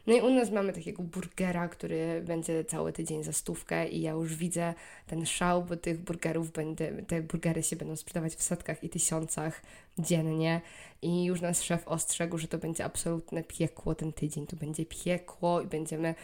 No 0.07 0.13
i 0.13 0.21
u 0.21 0.29
nas 0.29 0.51
mamy 0.51 0.73
takiego 0.73 1.03
burgera, 1.03 1.67
który 1.67 2.21
będzie 2.21 2.65
cały 2.65 2.93
tydzień 2.93 3.23
za 3.23 3.33
stówkę 3.33 3.89
i 3.89 4.01
ja 4.01 4.11
już 4.11 4.35
widzę 4.35 4.73
ten 5.07 5.25
szał, 5.25 5.63
bo 5.63 5.75
tych 5.75 5.99
burgerów 5.99 6.51
będę, 6.51 7.03
te 7.03 7.21
burgery 7.21 7.63
się 7.63 7.75
będą 7.75 7.95
sprzedawać 7.95 8.35
w 8.35 8.43
setkach 8.43 8.83
i 8.83 8.89
tysiącach 8.89 9.61
dziennie. 9.97 10.61
I 11.01 11.23
już 11.23 11.41
nas 11.41 11.63
szef 11.63 11.87
ostrzegł, 11.87 12.37
że 12.37 12.47
to 12.47 12.57
będzie 12.57 12.85
absolutne 12.85 13.43
piekło 13.43 13.95
ten 13.95 14.13
tydzień, 14.13 14.47
to 14.47 14.55
będzie 14.55 14.85
piekło 14.85 15.61
i 15.61 15.67
będziemy 15.67 16.15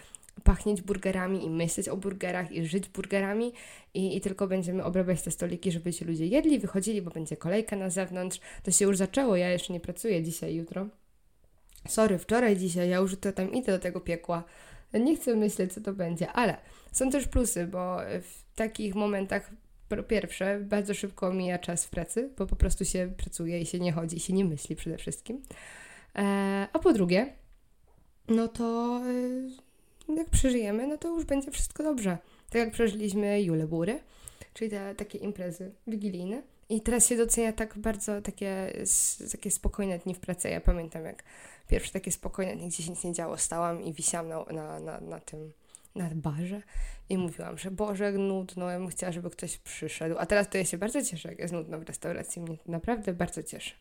pachnieć 0.44 0.82
burgerami 0.82 1.46
i 1.46 1.50
myśleć 1.50 1.90
o 1.90 1.98
burgerach 1.98 2.52
i 2.52 2.66
żyć 2.66 2.90
burgerami. 2.90 3.54
I, 3.94 4.18
i 4.18 4.22
tylko 4.22 4.48
będziemy 4.48 4.84
obrabiać 4.84 5.22
te 5.22 5.32
stoliki, 5.32 5.72
żeby 5.72 5.94
ci 5.94 6.06
ludzie 6.06 6.26
jedli, 6.26 6.60
wychodzili, 6.60 7.02
bo 7.02 7.12
będzie 7.12 7.38
kolejka 7.38 7.76
na 7.76 7.90
zewnątrz. 7.90 8.40
To 8.64 8.72
się 8.72 8.86
już 8.86 8.98
zaczęło, 8.98 9.36
ja 9.36 9.50
jeszcze 9.50 9.74
nie 9.74 9.80
pracuję 9.80 10.24
dzisiaj, 10.24 10.56
jutro 10.56 10.88
sorry, 11.88 12.18
wczoraj, 12.18 12.58
dzisiaj, 12.58 12.90
ja 12.90 12.98
już 12.98 13.16
to 13.20 13.32
tam 13.32 13.54
idę 13.54 13.72
do 13.72 13.80
tego 13.80 14.02
piekła. 14.02 14.44
Nie 14.94 15.16
chcę 15.16 15.36
myśleć, 15.36 15.74
co 15.74 15.82
to 15.82 15.94
będzie, 15.94 16.32
ale 16.32 16.58
są 16.92 17.10
też 17.10 17.28
plusy, 17.28 17.68
bo 17.68 17.98
w 18.22 18.56
takich 18.56 18.96
momentach 18.96 19.52
po 19.90 20.04
pierwsze, 20.04 20.60
bardzo 20.60 20.94
szybko 20.94 21.34
mija 21.34 21.60
czas 21.60 21.86
w 21.86 21.90
pracy, 21.90 22.30
bo 22.38 22.48
po 22.48 22.56
prostu 22.56 22.86
się 22.86 23.12
pracuje 23.18 23.62
i 23.62 23.66
się 23.66 23.80
nie 23.80 23.92
chodzi, 23.92 24.18
i 24.18 24.20
się 24.20 24.34
nie 24.34 24.46
myśli 24.46 24.76
przede 24.76 24.98
wszystkim. 24.98 25.42
E, 26.16 26.68
a 26.74 26.80
po 26.80 26.94
drugie, 26.94 27.34
no 28.28 28.48
to 28.48 29.00
e, 30.10 30.16
jak 30.16 30.30
przeżyjemy, 30.30 30.88
no 30.88 30.98
to 30.98 31.08
już 31.08 31.26
będzie 31.26 31.52
wszystko 31.52 31.84
dobrze. 31.84 32.18
Tak 32.50 32.60
jak 32.60 32.72
przeżyliśmy 32.72 33.42
Jule 33.42 33.68
Bury, 33.68 34.00
czyli 34.54 34.72
te 34.72 34.96
takie 34.96 35.18
imprezy 35.18 35.72
wigilijne. 35.88 36.42
I 36.70 36.82
teraz 36.82 37.08
się 37.08 37.18
docenia 37.18 37.54
tak 37.54 37.78
bardzo 37.78 38.22
takie, 38.22 38.74
takie 39.32 39.52
spokojne 39.52 40.00
dni 40.00 40.16
w 40.16 40.20
pracy. 40.20 40.50
Ja 40.50 40.62
pamiętam, 40.62 41.06
jak 41.06 41.24
pierwsze 41.68 41.92
takie 41.92 42.12
spokojne 42.12 42.56
dni, 42.56 42.68
gdzie 42.68 42.84
się 42.84 42.92
nic 42.92 43.04
nie 43.04 43.14
działo, 43.14 43.38
stałam 43.38 43.84
i 43.84 43.94
wisiałam 43.94 44.30
na, 44.30 44.44
na, 44.54 44.80
na, 44.80 45.00
na 45.00 45.20
tym, 45.20 45.52
na 45.96 46.10
barze 46.16 46.62
i 47.10 47.18
mówiłam, 47.18 47.58
że 47.58 47.72
Boże, 47.72 48.12
nudno, 48.12 48.70
ja 48.70 48.80
bym 48.80 48.88
chciała, 48.88 49.12
żeby 49.12 49.30
ktoś 49.30 49.58
przyszedł. 49.58 50.16
A 50.20 50.26
teraz 50.26 50.50
to 50.50 50.58
ja 50.58 50.66
się 50.66 50.78
bardzo 50.78 51.04
cieszę, 51.04 51.30
jak 51.30 51.40
jest 51.40 51.54
nudno 51.54 51.80
w 51.80 51.84
restauracji. 51.84 52.42
Mnie 52.42 52.58
to 52.58 52.72
naprawdę 52.72 53.14
bardzo 53.14 53.44
cieszy. 53.44 53.74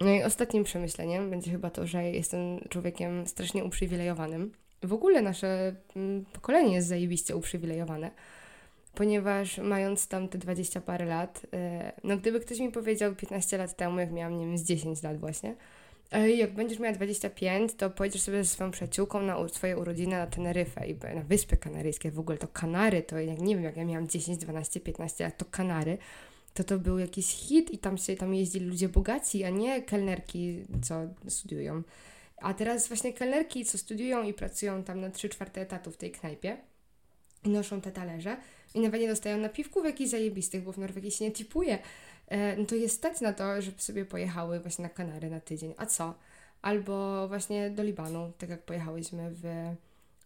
No 0.00 0.10
i 0.10 0.22
ostatnim 0.22 0.64
przemyśleniem 0.64 1.30
będzie 1.30 1.50
chyba 1.50 1.70
to, 1.70 1.86
że 1.86 2.04
jestem 2.04 2.60
człowiekiem 2.68 3.26
strasznie 3.26 3.64
uprzywilejowanym. 3.64 4.52
W 4.82 4.92
ogóle 4.92 5.22
nasze 5.22 5.74
mm, 5.96 6.24
pokolenie 6.32 6.74
jest 6.74 6.88
zajebiście 6.88 7.36
uprzywilejowane, 7.36 8.10
ponieważ 8.98 9.58
mając 9.58 10.08
tam 10.08 10.28
te 10.28 10.38
20 10.38 10.80
parę 10.80 11.04
lat, 11.04 11.46
e, 11.52 11.92
no 12.04 12.16
gdyby 12.16 12.40
ktoś 12.40 12.60
mi 12.60 12.72
powiedział 12.72 13.14
15 13.14 13.58
lat 13.58 13.76
temu, 13.76 14.00
jak 14.00 14.12
miałam, 14.12 14.38
nie 14.38 14.46
wiem, 14.46 14.58
z 14.58 14.62
10 14.62 15.02
lat 15.02 15.18
właśnie, 15.20 15.56
jak 16.36 16.54
będziesz 16.54 16.78
miała 16.78 16.94
25, 16.94 17.74
to 17.74 17.90
pojedziesz 17.90 18.22
sobie 18.22 18.44
ze 18.44 18.50
swoją 18.50 18.70
przyjaciółką 18.70 19.22
na 19.22 19.48
swoje 19.48 19.76
urodziny 19.76 20.16
na 20.16 20.26
Teneryfę 20.26 20.86
i 20.88 20.94
na 21.14 21.22
Wyspy 21.22 21.56
Kanaryjskie. 21.56 22.10
W 22.10 22.18
ogóle 22.18 22.38
to 22.38 22.48
Kanary, 22.48 23.02
to 23.02 23.18
jak 23.18 23.38
nie 23.38 23.54
wiem, 23.54 23.64
jak 23.64 23.76
ja 23.76 23.84
miałam 23.84 24.08
10, 24.08 24.38
12, 24.38 24.80
15 24.80 25.24
lat, 25.24 25.36
to 25.36 25.44
Kanary, 25.44 25.98
to 26.54 26.64
to 26.64 26.78
był 26.78 26.98
jakiś 26.98 27.26
hit 27.26 27.70
i 27.70 27.78
tam 27.78 27.98
się 27.98 28.16
tam 28.16 28.34
jeździli 28.34 28.66
ludzie 28.66 28.88
bogaci, 28.88 29.44
a 29.44 29.50
nie 29.50 29.82
kelnerki, 29.82 30.62
co 30.82 30.94
studiują. 31.28 31.82
A 32.36 32.54
teraz 32.54 32.88
właśnie 32.88 33.12
kelnerki, 33.12 33.64
co 33.64 33.78
studiują 33.78 34.22
i 34.22 34.34
pracują 34.34 34.82
tam 34.82 35.00
na 35.00 35.10
3 35.10 35.28
czwarte 35.28 35.60
etatu 35.60 35.90
w 35.90 35.96
tej 35.96 36.10
knajpie 36.10 36.56
i 37.44 37.48
noszą 37.48 37.80
te 37.80 37.92
talerze 37.92 38.36
i 38.74 38.80
nawet 38.80 39.00
nie 39.00 39.08
dostają 39.08 39.38
napiwków 39.38 39.84
jakichś 39.84 40.10
zajebistych, 40.10 40.62
bo 40.62 40.72
w 40.72 40.78
Norwegii 40.78 41.10
się 41.10 41.24
nie 41.24 41.32
tipuje. 41.32 41.78
E, 42.28 42.56
no 42.56 42.64
to 42.64 42.74
jest 42.74 42.96
stać 42.96 43.20
na 43.20 43.32
to, 43.32 43.62
żeby 43.62 43.82
sobie 43.82 44.04
pojechały 44.04 44.60
właśnie 44.60 44.82
na 44.82 44.88
Kanary 44.88 45.30
na 45.30 45.40
tydzień. 45.40 45.74
A 45.76 45.86
co? 45.86 46.14
Albo 46.62 47.28
właśnie 47.28 47.70
do 47.70 47.82
Libanu, 47.82 48.32
tak 48.38 48.50
jak 48.50 48.62
pojechałyśmy 48.62 49.30
w, 49.30 49.42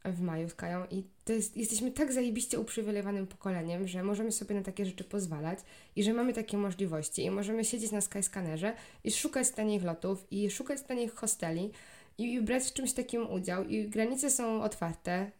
w 0.04 0.20
maju 0.20 0.48
z 0.48 0.54
Kają 0.54 0.84
i 0.90 1.04
to 1.24 1.32
jest, 1.32 1.56
jesteśmy 1.56 1.90
tak 1.90 2.12
zajebiście 2.12 2.60
uprzywilejowanym 2.60 3.26
pokoleniem, 3.26 3.88
że 3.88 4.02
możemy 4.02 4.32
sobie 4.32 4.54
na 4.54 4.62
takie 4.62 4.86
rzeczy 4.86 5.04
pozwalać 5.04 5.58
i 5.96 6.02
że 6.02 6.12
mamy 6.12 6.32
takie 6.32 6.56
możliwości 6.56 7.24
i 7.24 7.30
możemy 7.30 7.64
siedzieć 7.64 7.90
na 7.90 8.00
Skyscannerze 8.00 8.74
i 9.04 9.10
szukać 9.10 9.50
tanich 9.50 9.84
lotów 9.84 10.26
i 10.30 10.50
szukać 10.50 10.82
tanich 10.82 11.14
hosteli 11.14 11.70
i, 12.18 12.32
i 12.34 12.40
brać 12.40 12.64
w 12.64 12.72
czymś 12.72 12.92
takim 12.92 13.30
udział 13.30 13.64
i 13.64 13.88
granice 13.88 14.30
są 14.30 14.62
otwarte 14.62 15.30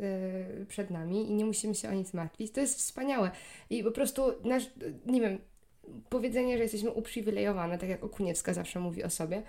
yy, 0.59 0.67
przed 0.67 0.91
nami 0.91 1.31
i 1.31 1.35
nie 1.35 1.45
musimy 1.45 1.75
się 1.75 1.89
o 1.89 1.93
nic 1.93 2.15
martwić. 2.15 2.53
To 2.53 2.61
jest 2.61 2.79
wspaniałe 2.79 3.31
i 3.71 3.85
po 3.85 3.91
prostu 3.91 4.23
nasz, 4.45 4.71
nie 5.07 5.21
wiem, 5.21 5.39
powiedzenie, 6.09 6.57
że 6.57 6.63
jesteśmy 6.63 6.91
uprzywilejowane, 6.91 7.79
tak 7.79 7.89
jak 7.89 8.05
Okuniewska 8.05 8.55
zawsze 8.55 8.81
mówi 8.81 9.05
o 9.05 9.11
sobie, 9.11 9.43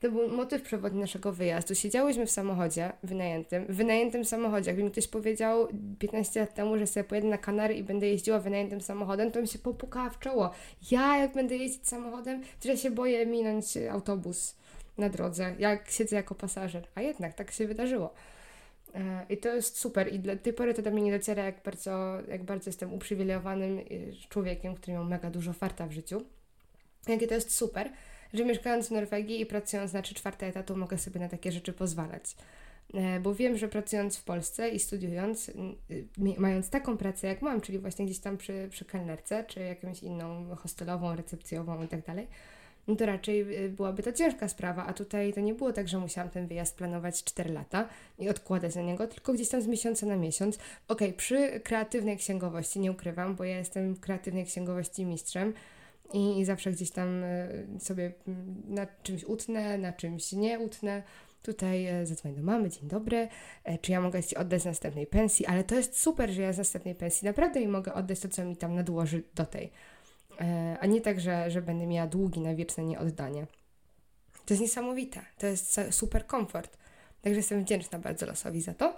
to 0.00 0.10
był 0.10 0.28
motyw 0.28 0.62
przewodni 0.62 1.00
naszego 1.00 1.32
wyjazdu. 1.32 1.74
Siedziałyśmy 1.74 2.26
w 2.26 2.30
samochodzie 2.30 2.92
wynajętym, 3.02 3.66
w 3.66 3.76
wynajętym 3.76 4.24
samochodzie. 4.24 4.70
Jakby 4.70 4.84
mi 4.84 4.90
ktoś 4.90 5.08
powiedział 5.08 5.68
15 5.98 6.40
lat 6.40 6.54
temu, 6.54 6.78
że 6.78 6.86
sobie 6.86 7.04
pojedę 7.04 7.28
na 7.28 7.38
Kanary 7.38 7.74
i 7.74 7.84
będę 7.84 8.06
jeździła 8.06 8.38
wynajętym 8.38 8.80
samochodem, 8.80 9.30
to 9.30 9.40
mi 9.40 9.48
się 9.48 9.58
popukała 9.58 10.10
w 10.10 10.18
czoło. 10.18 10.50
Ja, 10.90 11.16
jak 11.16 11.32
będę 11.32 11.56
jeździć 11.56 11.88
samochodem, 11.88 12.42
to 12.60 12.68
ja 12.68 12.76
się 12.76 12.90
boję 12.90 13.26
minąć 13.26 13.76
autobus 13.76 14.56
na 14.98 15.08
drodze, 15.08 15.54
jak 15.58 15.90
siedzę 15.90 16.16
jako 16.16 16.34
pasażer. 16.34 16.86
A 16.94 17.00
jednak 17.00 17.34
tak 17.34 17.50
się 17.50 17.66
wydarzyło. 17.66 18.14
E, 18.94 19.26
I 19.28 19.36
to 19.36 19.54
jest 19.54 19.78
super 19.78 20.12
i 20.12 20.18
do 20.18 20.36
tej 20.36 20.52
pory 20.52 20.74
to 20.74 20.82
do 20.82 20.90
mnie 20.90 21.02
nie 21.02 21.18
dociera, 21.18 21.44
jak 21.44 21.62
bardzo, 21.62 22.18
jak 22.28 22.44
bardzo 22.44 22.68
jestem 22.68 22.92
uprzywilejowanym 22.92 23.78
y, 23.78 24.12
człowiekiem, 24.28 24.74
który 24.74 24.92
miał 24.92 25.04
mega 25.04 25.30
dużo 25.30 25.52
farta 25.52 25.86
w 25.86 25.92
życiu. 25.92 26.22
Jakie 27.08 27.26
to 27.26 27.34
jest 27.34 27.54
super, 27.54 27.90
że 28.34 28.44
mieszkając 28.44 28.88
w 28.88 28.90
Norwegii 28.90 29.40
i 29.40 29.46
pracując 29.46 29.92
na 29.92 30.02
3 30.02 30.14
czwarte 30.14 30.46
etatu 30.46 30.76
mogę 30.76 30.98
sobie 30.98 31.20
na 31.20 31.28
takie 31.28 31.52
rzeczy 31.52 31.72
pozwalać. 31.72 32.36
E, 32.94 33.20
bo 33.20 33.34
wiem, 33.34 33.56
że 33.58 33.68
pracując 33.68 34.16
w 34.16 34.24
Polsce 34.24 34.68
i 34.68 34.78
studiując, 34.78 35.50
mając 36.38 36.70
taką 36.70 36.96
pracę 36.96 37.26
jak 37.26 37.42
mam, 37.42 37.60
czyli 37.60 37.78
właśnie 37.78 38.04
gdzieś 38.04 38.18
tam 38.18 38.36
przy, 38.36 38.68
przy 38.70 38.84
kelnerce, 38.84 39.44
czy 39.44 39.60
jakąś 39.60 40.02
inną 40.02 40.56
hostelową, 40.56 41.16
recepcjową 41.16 41.82
i 41.82 41.88
tak 41.88 42.06
dalej, 42.06 42.26
no 42.88 42.96
to 42.96 43.06
raczej 43.06 43.64
y, 43.64 43.68
byłaby 43.68 44.02
to 44.02 44.12
ciężka 44.12 44.48
sprawa, 44.48 44.86
a 44.86 44.92
tutaj 44.92 45.32
to 45.32 45.40
nie 45.40 45.54
było 45.54 45.72
tak, 45.72 45.88
że 45.88 45.98
musiałam 45.98 46.30
ten 46.30 46.46
wyjazd 46.46 46.76
planować 46.76 47.24
4 47.24 47.52
lata 47.52 47.88
i 48.18 48.28
odkładać 48.28 48.74
na 48.74 48.82
niego, 48.82 49.06
tylko 49.06 49.32
gdzieś 49.32 49.48
tam 49.48 49.62
z 49.62 49.66
miesiąca 49.66 50.06
na 50.06 50.16
miesiąc. 50.16 50.58
Okay, 50.88 51.12
przy 51.12 51.60
kreatywnej 51.60 52.16
księgowości, 52.16 52.80
nie 52.80 52.92
ukrywam, 52.92 53.34
bo 53.34 53.44
ja 53.44 53.58
jestem 53.58 53.96
kreatywnej 53.96 54.44
księgowości 54.44 55.04
mistrzem 55.04 55.52
i, 56.12 56.38
i 56.38 56.44
zawsze 56.44 56.72
gdzieś 56.72 56.90
tam 56.90 57.24
y, 57.24 57.66
sobie 57.78 58.12
mm, 58.28 58.62
na 58.68 58.86
czymś 59.02 59.24
utnę, 59.24 59.78
na 59.78 59.92
czymś 59.92 60.32
nie 60.32 60.58
utnę. 60.58 61.02
Tutaj 61.42 62.02
y, 62.02 62.06
zadzwonię 62.06 62.34
do 62.34 62.42
mamy, 62.42 62.70
dzień 62.70 62.88
dobry, 62.88 63.28
e, 63.64 63.78
czy 63.78 63.92
ja 63.92 64.00
mogę 64.00 64.22
Ci 64.22 64.36
oddać 64.36 64.62
z 64.62 64.64
następnej 64.64 65.06
pensji, 65.06 65.46
ale 65.46 65.64
to 65.64 65.74
jest 65.74 65.98
super, 65.98 66.30
że 66.30 66.42
ja 66.42 66.52
z 66.52 66.58
następnej 66.58 66.94
pensji 66.94 67.26
naprawdę 67.26 67.60
mi 67.60 67.68
mogę 67.68 67.94
oddać 67.94 68.20
to, 68.20 68.28
co 68.28 68.44
mi 68.44 68.56
tam 68.56 68.74
nadłoży 68.74 69.22
do 69.34 69.46
tej. 69.46 69.70
E, 70.40 70.76
a 70.80 70.86
nie 70.86 71.00
tak, 71.00 71.20
że, 71.20 71.50
że 71.50 71.62
będę 71.62 71.86
miała 71.86 72.06
długi 72.06 72.40
na 72.40 72.54
wieczne 72.54 72.84
nieoddanie. 72.84 73.46
To 74.46 74.54
jest 74.54 74.60
niesamowite, 74.60 75.20
to 75.38 75.46
jest 75.46 75.80
super 75.90 76.26
komfort. 76.26 76.78
Także 77.22 77.38
jestem 77.38 77.64
wdzięczna 77.64 77.98
bardzo 77.98 78.26
losowi 78.26 78.60
za 78.60 78.74
to. 78.74 78.94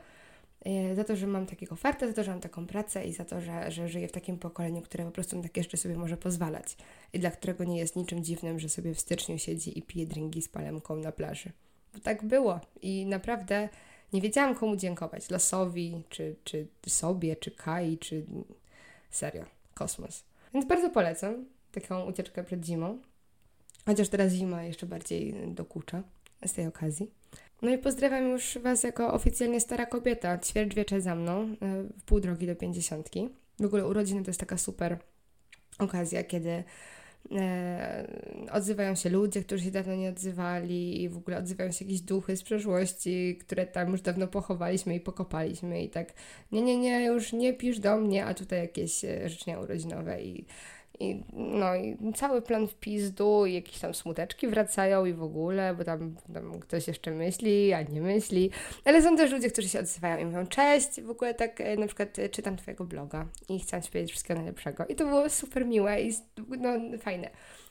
E, 0.64 0.94
za 0.94 1.05
to, 1.05 1.16
że 1.16 1.27
mam 1.27 1.46
takiego 1.46 1.77
farta, 1.77 2.07
za 2.07 2.12
to, 2.12 2.25
że 2.25 2.31
mam 2.31 2.40
taką 2.40 2.66
pracę 2.66 3.05
i 3.05 3.12
za 3.12 3.25
to, 3.25 3.40
że, 3.40 3.70
że 3.70 3.88
żyję 3.88 4.09
w 4.09 4.12
takim 4.12 4.38
pokoleniu, 4.38 4.83
które 4.83 5.05
po 5.05 5.11
prostu 5.11 5.37
na 5.37 5.42
takie 5.42 5.61
jeszcze 5.61 5.77
sobie 5.77 5.96
może 5.96 6.16
pozwalać 6.16 6.77
i 7.12 7.18
dla 7.18 7.31
którego 7.31 7.64
nie 7.64 7.79
jest 7.79 7.96
niczym 7.96 8.25
dziwnym, 8.25 8.59
że 8.59 8.68
sobie 8.68 8.94
w 8.94 9.01
styczniu 9.01 9.38
siedzi 9.38 9.79
i 9.79 9.83
pije 9.83 10.07
drinki 10.07 10.42
z 10.42 10.49
palemką 10.49 10.96
na 10.96 11.12
plaży. 11.12 11.53
Bo 11.94 12.01
tak 12.01 12.25
było 12.25 12.61
i 12.83 13.07
naprawdę 13.07 13.68
nie 14.12 14.20
wiedziałam 14.20 14.55
komu 14.55 14.77
dziękować. 14.77 15.31
Losowi, 15.31 16.03
czy, 16.09 16.37
czy 16.44 16.66
sobie, 16.87 17.37
czy 17.37 17.51
Kai, 17.51 17.99
czy 17.99 18.27
serio, 19.11 19.44
kosmos. 19.75 20.25
Więc 20.57 20.69
bardzo 20.69 20.90
polecam 20.90 21.45
taką 21.73 22.05
ucieczkę 22.05 22.45
przed 22.45 22.64
zimą. 22.64 22.99
Chociaż 23.87 24.09
teraz 24.09 24.33
zima 24.33 24.62
jeszcze 24.62 24.87
bardziej 24.87 25.35
dokucza 25.47 26.03
z 26.47 26.53
tej 26.53 26.66
okazji. 26.66 27.11
No 27.62 27.71
i 27.71 27.79
pozdrawiam 27.79 28.29
już 28.29 28.59
Was 28.62 28.83
jako 28.83 29.12
oficjalnie 29.12 29.61
stara 29.61 29.87
kobieta, 29.87 30.38
ćwierć 30.38 30.75
wiecze 30.75 31.01
za 31.01 31.14
mną, 31.14 31.42
e, 31.42 31.83
w 31.99 32.03
pół 32.05 32.21
drogi 32.21 32.47
do 32.47 32.57
pięćdziesiątki. 32.57 33.29
W 33.61 33.64
ogóle 33.64 33.87
urodziny 33.87 34.23
to 34.23 34.31
jest 34.31 34.40
taka 34.40 34.59
super 34.59 34.99
okazja, 35.79 36.25
kiedy 36.25 36.64
E, 37.32 38.06
odzywają 38.52 38.94
się 38.94 39.10
ludzie, 39.10 39.44
którzy 39.44 39.64
się 39.64 39.70
dawno 39.70 39.94
nie 39.94 40.08
odzywali 40.08 41.02
i 41.02 41.08
w 41.08 41.16
ogóle 41.16 41.38
odzywają 41.38 41.72
się 41.72 41.84
jakieś 41.84 42.00
duchy 42.00 42.36
z 42.36 42.42
przeszłości, 42.42 43.38
które 43.40 43.66
tam 43.66 43.90
już 43.90 44.00
dawno 44.00 44.26
pochowaliśmy 44.28 44.94
i 44.94 45.00
pokopaliśmy 45.00 45.82
i 45.82 45.88
tak 45.88 46.12
nie, 46.52 46.62
nie, 46.62 46.78
nie, 46.78 47.04
już 47.04 47.32
nie 47.32 47.54
pisz 47.54 47.78
do 47.78 47.96
mnie, 47.96 48.26
a 48.26 48.34
tutaj 48.34 48.58
jakieś 48.58 49.04
e, 49.04 49.28
życzenia 49.28 49.60
urodzinowe 49.60 50.22
i 50.22 50.44
i, 51.00 51.22
no 51.32 51.74
i 51.74 51.96
cały 52.14 52.42
plan 52.42 52.68
w 52.68 52.74
pizdu 52.74 53.46
i 53.46 53.54
jakieś 53.54 53.78
tam 53.78 53.94
smuteczki 53.94 54.48
wracają 54.48 55.04
i 55.04 55.12
w 55.12 55.22
ogóle, 55.22 55.74
bo 55.74 55.85
tam, 55.85 56.16
tam 56.35 56.61
ktoś 56.61 56.88
jeszcze 56.88 57.11
myśli, 57.11 57.72
a 57.72 57.82
nie 57.82 58.00
myśli. 58.00 58.50
Ale 58.85 59.02
są 59.02 59.16
też 59.16 59.32
ludzie, 59.32 59.50
którzy 59.50 59.68
się 59.68 59.80
odzywają 59.80 60.18
i 60.18 60.24
mówią 60.24 60.46
cześć, 60.46 61.00
w 61.00 61.11
ogóle 61.11 61.35
tak 61.35 61.61
e, 61.61 61.76
na 61.76 61.87
przykład 61.87 62.18
e, 62.18 62.28
czytam 62.28 62.56
twojego 62.56 62.85
bloga 62.85 63.26
i 63.48 63.61
chcę 63.61 63.82
ci 63.82 63.90
powiedzieć 63.90 64.11
wszystkiego 64.11 64.40
najlepszego. 64.40 64.87
I 64.87 64.94
to 64.94 65.06
było 65.06 65.30
super 65.30 65.66
miłe 65.66 66.02
i 66.02 66.12
no, 66.59 66.98
fajne. 66.98 67.30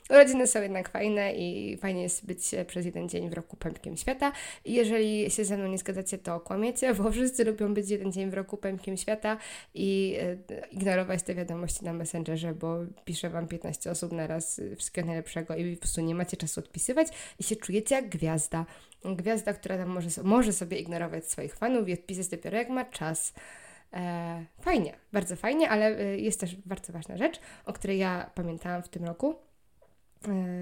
Urodziny 0.10 0.48
są 0.48 0.62
jednak 0.62 0.90
fajne 0.90 1.34
i 1.34 1.78
fajnie 1.78 2.02
jest 2.02 2.26
być 2.26 2.52
przez 2.68 2.86
jeden 2.86 3.10
dzień 3.10 3.30
w 3.30 3.34
roku 3.34 3.58
pępkiem 3.58 3.98
świata. 3.98 4.32
I 4.66 4.74
jeżeli 4.74 5.32
się 5.32 5.46
ze 5.46 5.58
mną 5.58 5.68
nie 5.68 5.78
zgadzacie, 5.78 6.18
to 6.18 6.40
kłamiecie, 6.40 6.94
bo 6.94 7.12
wszyscy 7.12 7.44
lubią 7.44 7.74
być 7.74 7.90
jeden 7.90 8.12
dzień 8.12 8.30
w 8.30 8.34
roku 8.34 8.58
pępkiem 8.58 8.98
świata 8.98 9.38
i 9.74 10.18
e, 10.22 10.68
ignorować 10.72 11.24
te 11.24 11.36
wiadomości 11.36 11.86
na 11.86 11.94
Messengerze, 11.94 12.54
bo 12.54 12.78
pisze 13.06 13.30
Wam 13.30 13.48
15 13.48 13.92
osób 13.92 14.12
na 14.12 14.28
raz 14.28 14.62
wszystkiego 14.78 15.08
najlepszego 15.08 15.56
i 15.56 15.76
po 15.76 15.82
prostu 15.82 16.02
nie 16.02 16.16
macie 16.16 16.38
czasu 16.38 16.60
odpisywać 16.60 17.08
i 17.40 17.44
się 17.44 17.56
czujecie 17.56 17.96
jak 17.96 18.10
gwiazda. 18.10 18.66
Gwiazda, 19.06 19.54
która 19.54 19.78
tam 19.78 19.90
może, 19.90 20.10
może 20.24 20.54
sobie 20.54 20.78
ignorować 20.80 21.26
swoich 21.26 21.56
fanów 21.56 21.90
i 21.90 21.94
odpisać 21.94 22.28
dopiero 22.28 22.58
jak 22.58 22.70
ma 22.70 22.86
czas. 22.86 23.34
E, 23.94 24.46
fajnie, 24.62 24.94
bardzo 25.14 25.36
fajnie, 25.36 25.70
ale 25.70 26.00
e, 26.00 26.18
jest 26.18 26.40
też 26.40 26.56
bardzo 26.56 26.94
ważna 26.94 27.18
rzecz, 27.18 27.40
o 27.66 27.74
której 27.74 27.98
ja 27.98 28.32
pamiętałam 28.36 28.84
w 28.84 28.90
tym 28.90 29.06
roku 29.06 29.36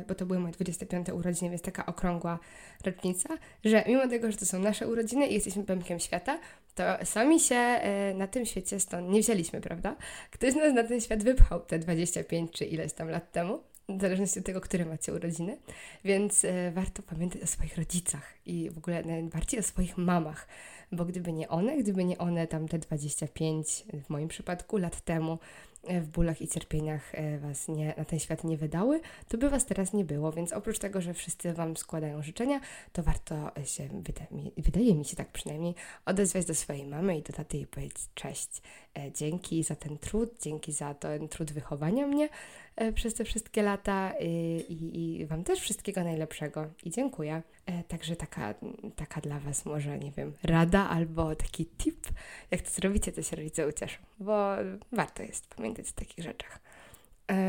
bo 0.08 0.16
to 0.16 0.26
były 0.26 0.40
moje 0.40 0.54
25 0.54 1.10
urodziny, 1.10 1.50
więc 1.50 1.62
taka 1.62 1.86
okrągła 1.86 2.40
rocznica, 2.86 3.30
że 3.66 3.84
mimo 3.88 4.08
tego, 4.08 4.32
że 4.32 4.38
to 4.38 4.46
są 4.46 4.60
nasze 4.60 4.88
urodziny 4.88 5.28
i 5.28 5.34
jesteśmy 5.34 5.64
pępkiem 5.64 6.00
świata, 6.00 6.40
to 6.76 6.84
sami 7.04 7.40
się 7.40 7.56
e, 7.56 8.14
na 8.14 8.28
tym 8.28 8.46
świecie 8.46 8.80
stąd 8.80 9.10
nie 9.10 9.22
wzięliśmy, 9.22 9.62
prawda? 9.62 9.96
Ktoś 10.32 10.56
nas 10.56 10.74
na 10.74 10.84
ten 10.84 11.02
świat 11.02 11.24
wypchał 11.24 11.60
te 11.60 11.80
25 11.80 12.52
czy 12.52 12.66
ileś 12.66 12.94
tam 12.94 13.10
lat 13.10 13.32
temu, 13.32 13.60
w 13.90 14.02
zależności 14.02 14.40
od 14.40 14.46
tego, 14.46 14.62
które 14.62 14.86
macie 14.86 15.14
urodziny, 15.14 15.58
więc 16.06 16.46
e, 16.46 16.72
warto 16.72 17.04
pamiętać 17.04 17.42
o 17.42 17.48
swoich 17.48 17.78
rodzicach 17.78 18.34
i 18.46 18.70
w 18.70 18.78
ogóle 18.78 19.04
najbardziej 19.04 19.60
o 19.60 19.64
swoich 19.64 19.98
mamach, 19.98 20.48
bo 20.92 21.06
gdyby 21.06 21.34
nie 21.34 21.50
one, 21.50 21.78
gdyby 21.78 22.06
nie 22.06 22.18
one 22.18 22.48
tam 22.48 22.68
te 22.68 22.80
25, 22.80 23.86
w 24.06 24.10
moim 24.10 24.28
przypadku, 24.28 24.78
lat 24.78 25.02
temu, 25.02 25.38
E, 25.38 25.73
w 25.88 26.08
bólach 26.08 26.42
i 26.42 26.48
cierpieniach 26.48 27.16
e, 27.16 27.40
Was 27.40 27.68
nie, 27.68 27.94
na 27.98 28.06
ten 28.06 28.20
świat 28.20 28.44
nie 28.44 28.58
wydały, 28.58 29.02
to 29.28 29.38
by 29.38 29.50
Was 29.50 29.66
teraz 29.66 29.94
nie 29.94 30.06
było. 30.06 30.32
Więc 30.32 30.54
oprócz 30.54 30.80
tego, 30.80 31.02
że 31.02 31.14
wszyscy 31.14 31.54
Wam 31.54 31.78
składają 31.78 32.24
życzenia, 32.24 32.60
to 32.94 33.04
warto 33.04 33.52
się, 33.66 33.90
wydaje 34.58 34.96
mi 34.96 35.06
się 35.06 35.16
tak 35.16 35.32
przynajmniej, 35.32 35.76
odezwać 36.06 36.46
do 36.46 36.56
swojej 36.56 36.88
mamy 36.88 37.18
i 37.18 37.22
do 37.22 37.34
taty 37.34 37.58
i 37.58 37.68
powiedzieć 37.68 37.98
cześć. 38.14 38.62
E, 38.98 39.12
dzięki 39.12 39.64
za 39.64 39.76
ten 39.76 39.98
trud, 39.98 40.42
dzięki 40.42 40.72
za 40.72 40.94
ten 40.94 41.28
trud 41.28 41.52
wychowania 41.52 42.08
mnie 42.08 42.30
przez 42.96 43.14
te 43.14 43.24
wszystkie 43.24 43.64
lata 43.64 44.14
i, 44.70 45.20
i 45.20 45.26
Wam 45.26 45.44
też 45.44 45.60
wszystkiego 45.60 46.04
najlepszego 46.04 46.66
i 46.84 46.92
dziękuję. 46.92 47.42
Także 47.88 48.16
taka, 48.16 48.54
taka 48.96 49.22
dla 49.22 49.40
Was 49.40 49.66
może, 49.66 50.00
nie 50.00 50.12
wiem, 50.12 50.34
rada 50.44 50.90
albo 50.90 51.36
taki 51.36 51.66
tip, 51.66 52.08
jak 52.52 52.62
to 52.62 52.70
zrobicie, 52.70 53.12
to 53.12 53.22
się 53.22 53.36
rodzice 53.36 53.68
ucieszą, 53.68 53.98
bo 54.20 54.50
warto 54.92 55.24
jest 55.24 55.48
pamiętać 55.48 55.73
o 55.82 55.94
takich 55.96 56.24
rzeczach. 56.24 56.60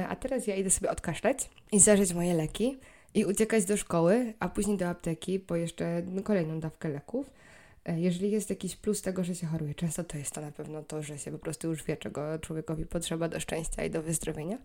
A 0.09 0.17
teraz 0.17 0.47
ja 0.47 0.57
idę 0.57 0.71
sobie 0.71 0.91
odkaszleć 0.91 1.51
i 1.73 1.81
zażyć 1.81 2.15
moje 2.15 2.35
leki 2.35 2.79
i 3.15 3.25
uciekać 3.25 3.65
do 3.65 3.77
szkoły, 3.77 4.35
a 4.41 4.49
później 4.49 4.77
do 4.77 4.89
apteki 4.89 5.41
po 5.41 5.57
jeszcze 5.57 6.03
kolejną 6.25 6.61
dawkę 6.61 6.89
leków 6.89 7.31
E, 7.85 8.01
jeżeli 8.01 8.31
jest 8.31 8.51
jakiś 8.51 8.77
plus 8.77 9.03
tego, 9.03 9.25
że 9.25 9.35
się 9.35 9.47
choruje 9.47 9.75
często, 9.75 10.05
to 10.05 10.19
jest 10.19 10.35
to 10.35 10.41
na 10.41 10.51
pewno 10.51 10.83
to, 10.83 11.03
że 11.03 11.19
się 11.19 11.33
po 11.33 11.39
prostu 11.39 11.69
już 11.69 11.85
wie, 11.85 11.97
czego 11.97 12.39
człowiekowi 12.39 12.87
potrzeba 12.87 13.29
do 13.29 13.41
szczęścia 13.41 13.85
i 13.85 13.91
do 13.91 14.03
wyzdrowienia. 14.03 14.59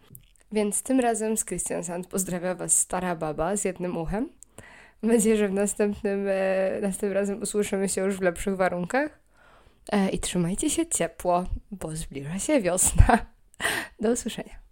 Więc 0.51 0.83
tym 0.83 0.99
razem 0.99 1.37
z 1.37 1.45
Christian 1.45 1.83
Sand 1.83 2.07
pozdrawia 2.07 2.55
Was 2.55 2.77
stara 2.77 3.15
baba 3.15 3.57
z 3.57 3.65
jednym 3.65 3.97
uchem. 3.97 4.29
Mam 5.01 5.11
nadzieję, 5.11 5.37
że 5.37 5.47
w 5.47 5.53
następnym, 5.53 6.25
e, 6.27 6.79
następnym 6.81 7.11
razem 7.11 7.41
usłyszymy 7.41 7.89
się 7.89 8.01
już 8.01 8.17
w 8.17 8.21
lepszych 8.21 8.55
warunkach. 8.55 9.19
E, 9.91 10.09
I 10.09 10.19
trzymajcie 10.19 10.69
się 10.69 10.87
ciepło, 10.87 11.45
bo 11.71 11.95
zbliża 11.95 12.39
się 12.39 12.61
wiosna. 12.61 13.25
Do 13.99 14.11
usłyszenia. 14.11 14.68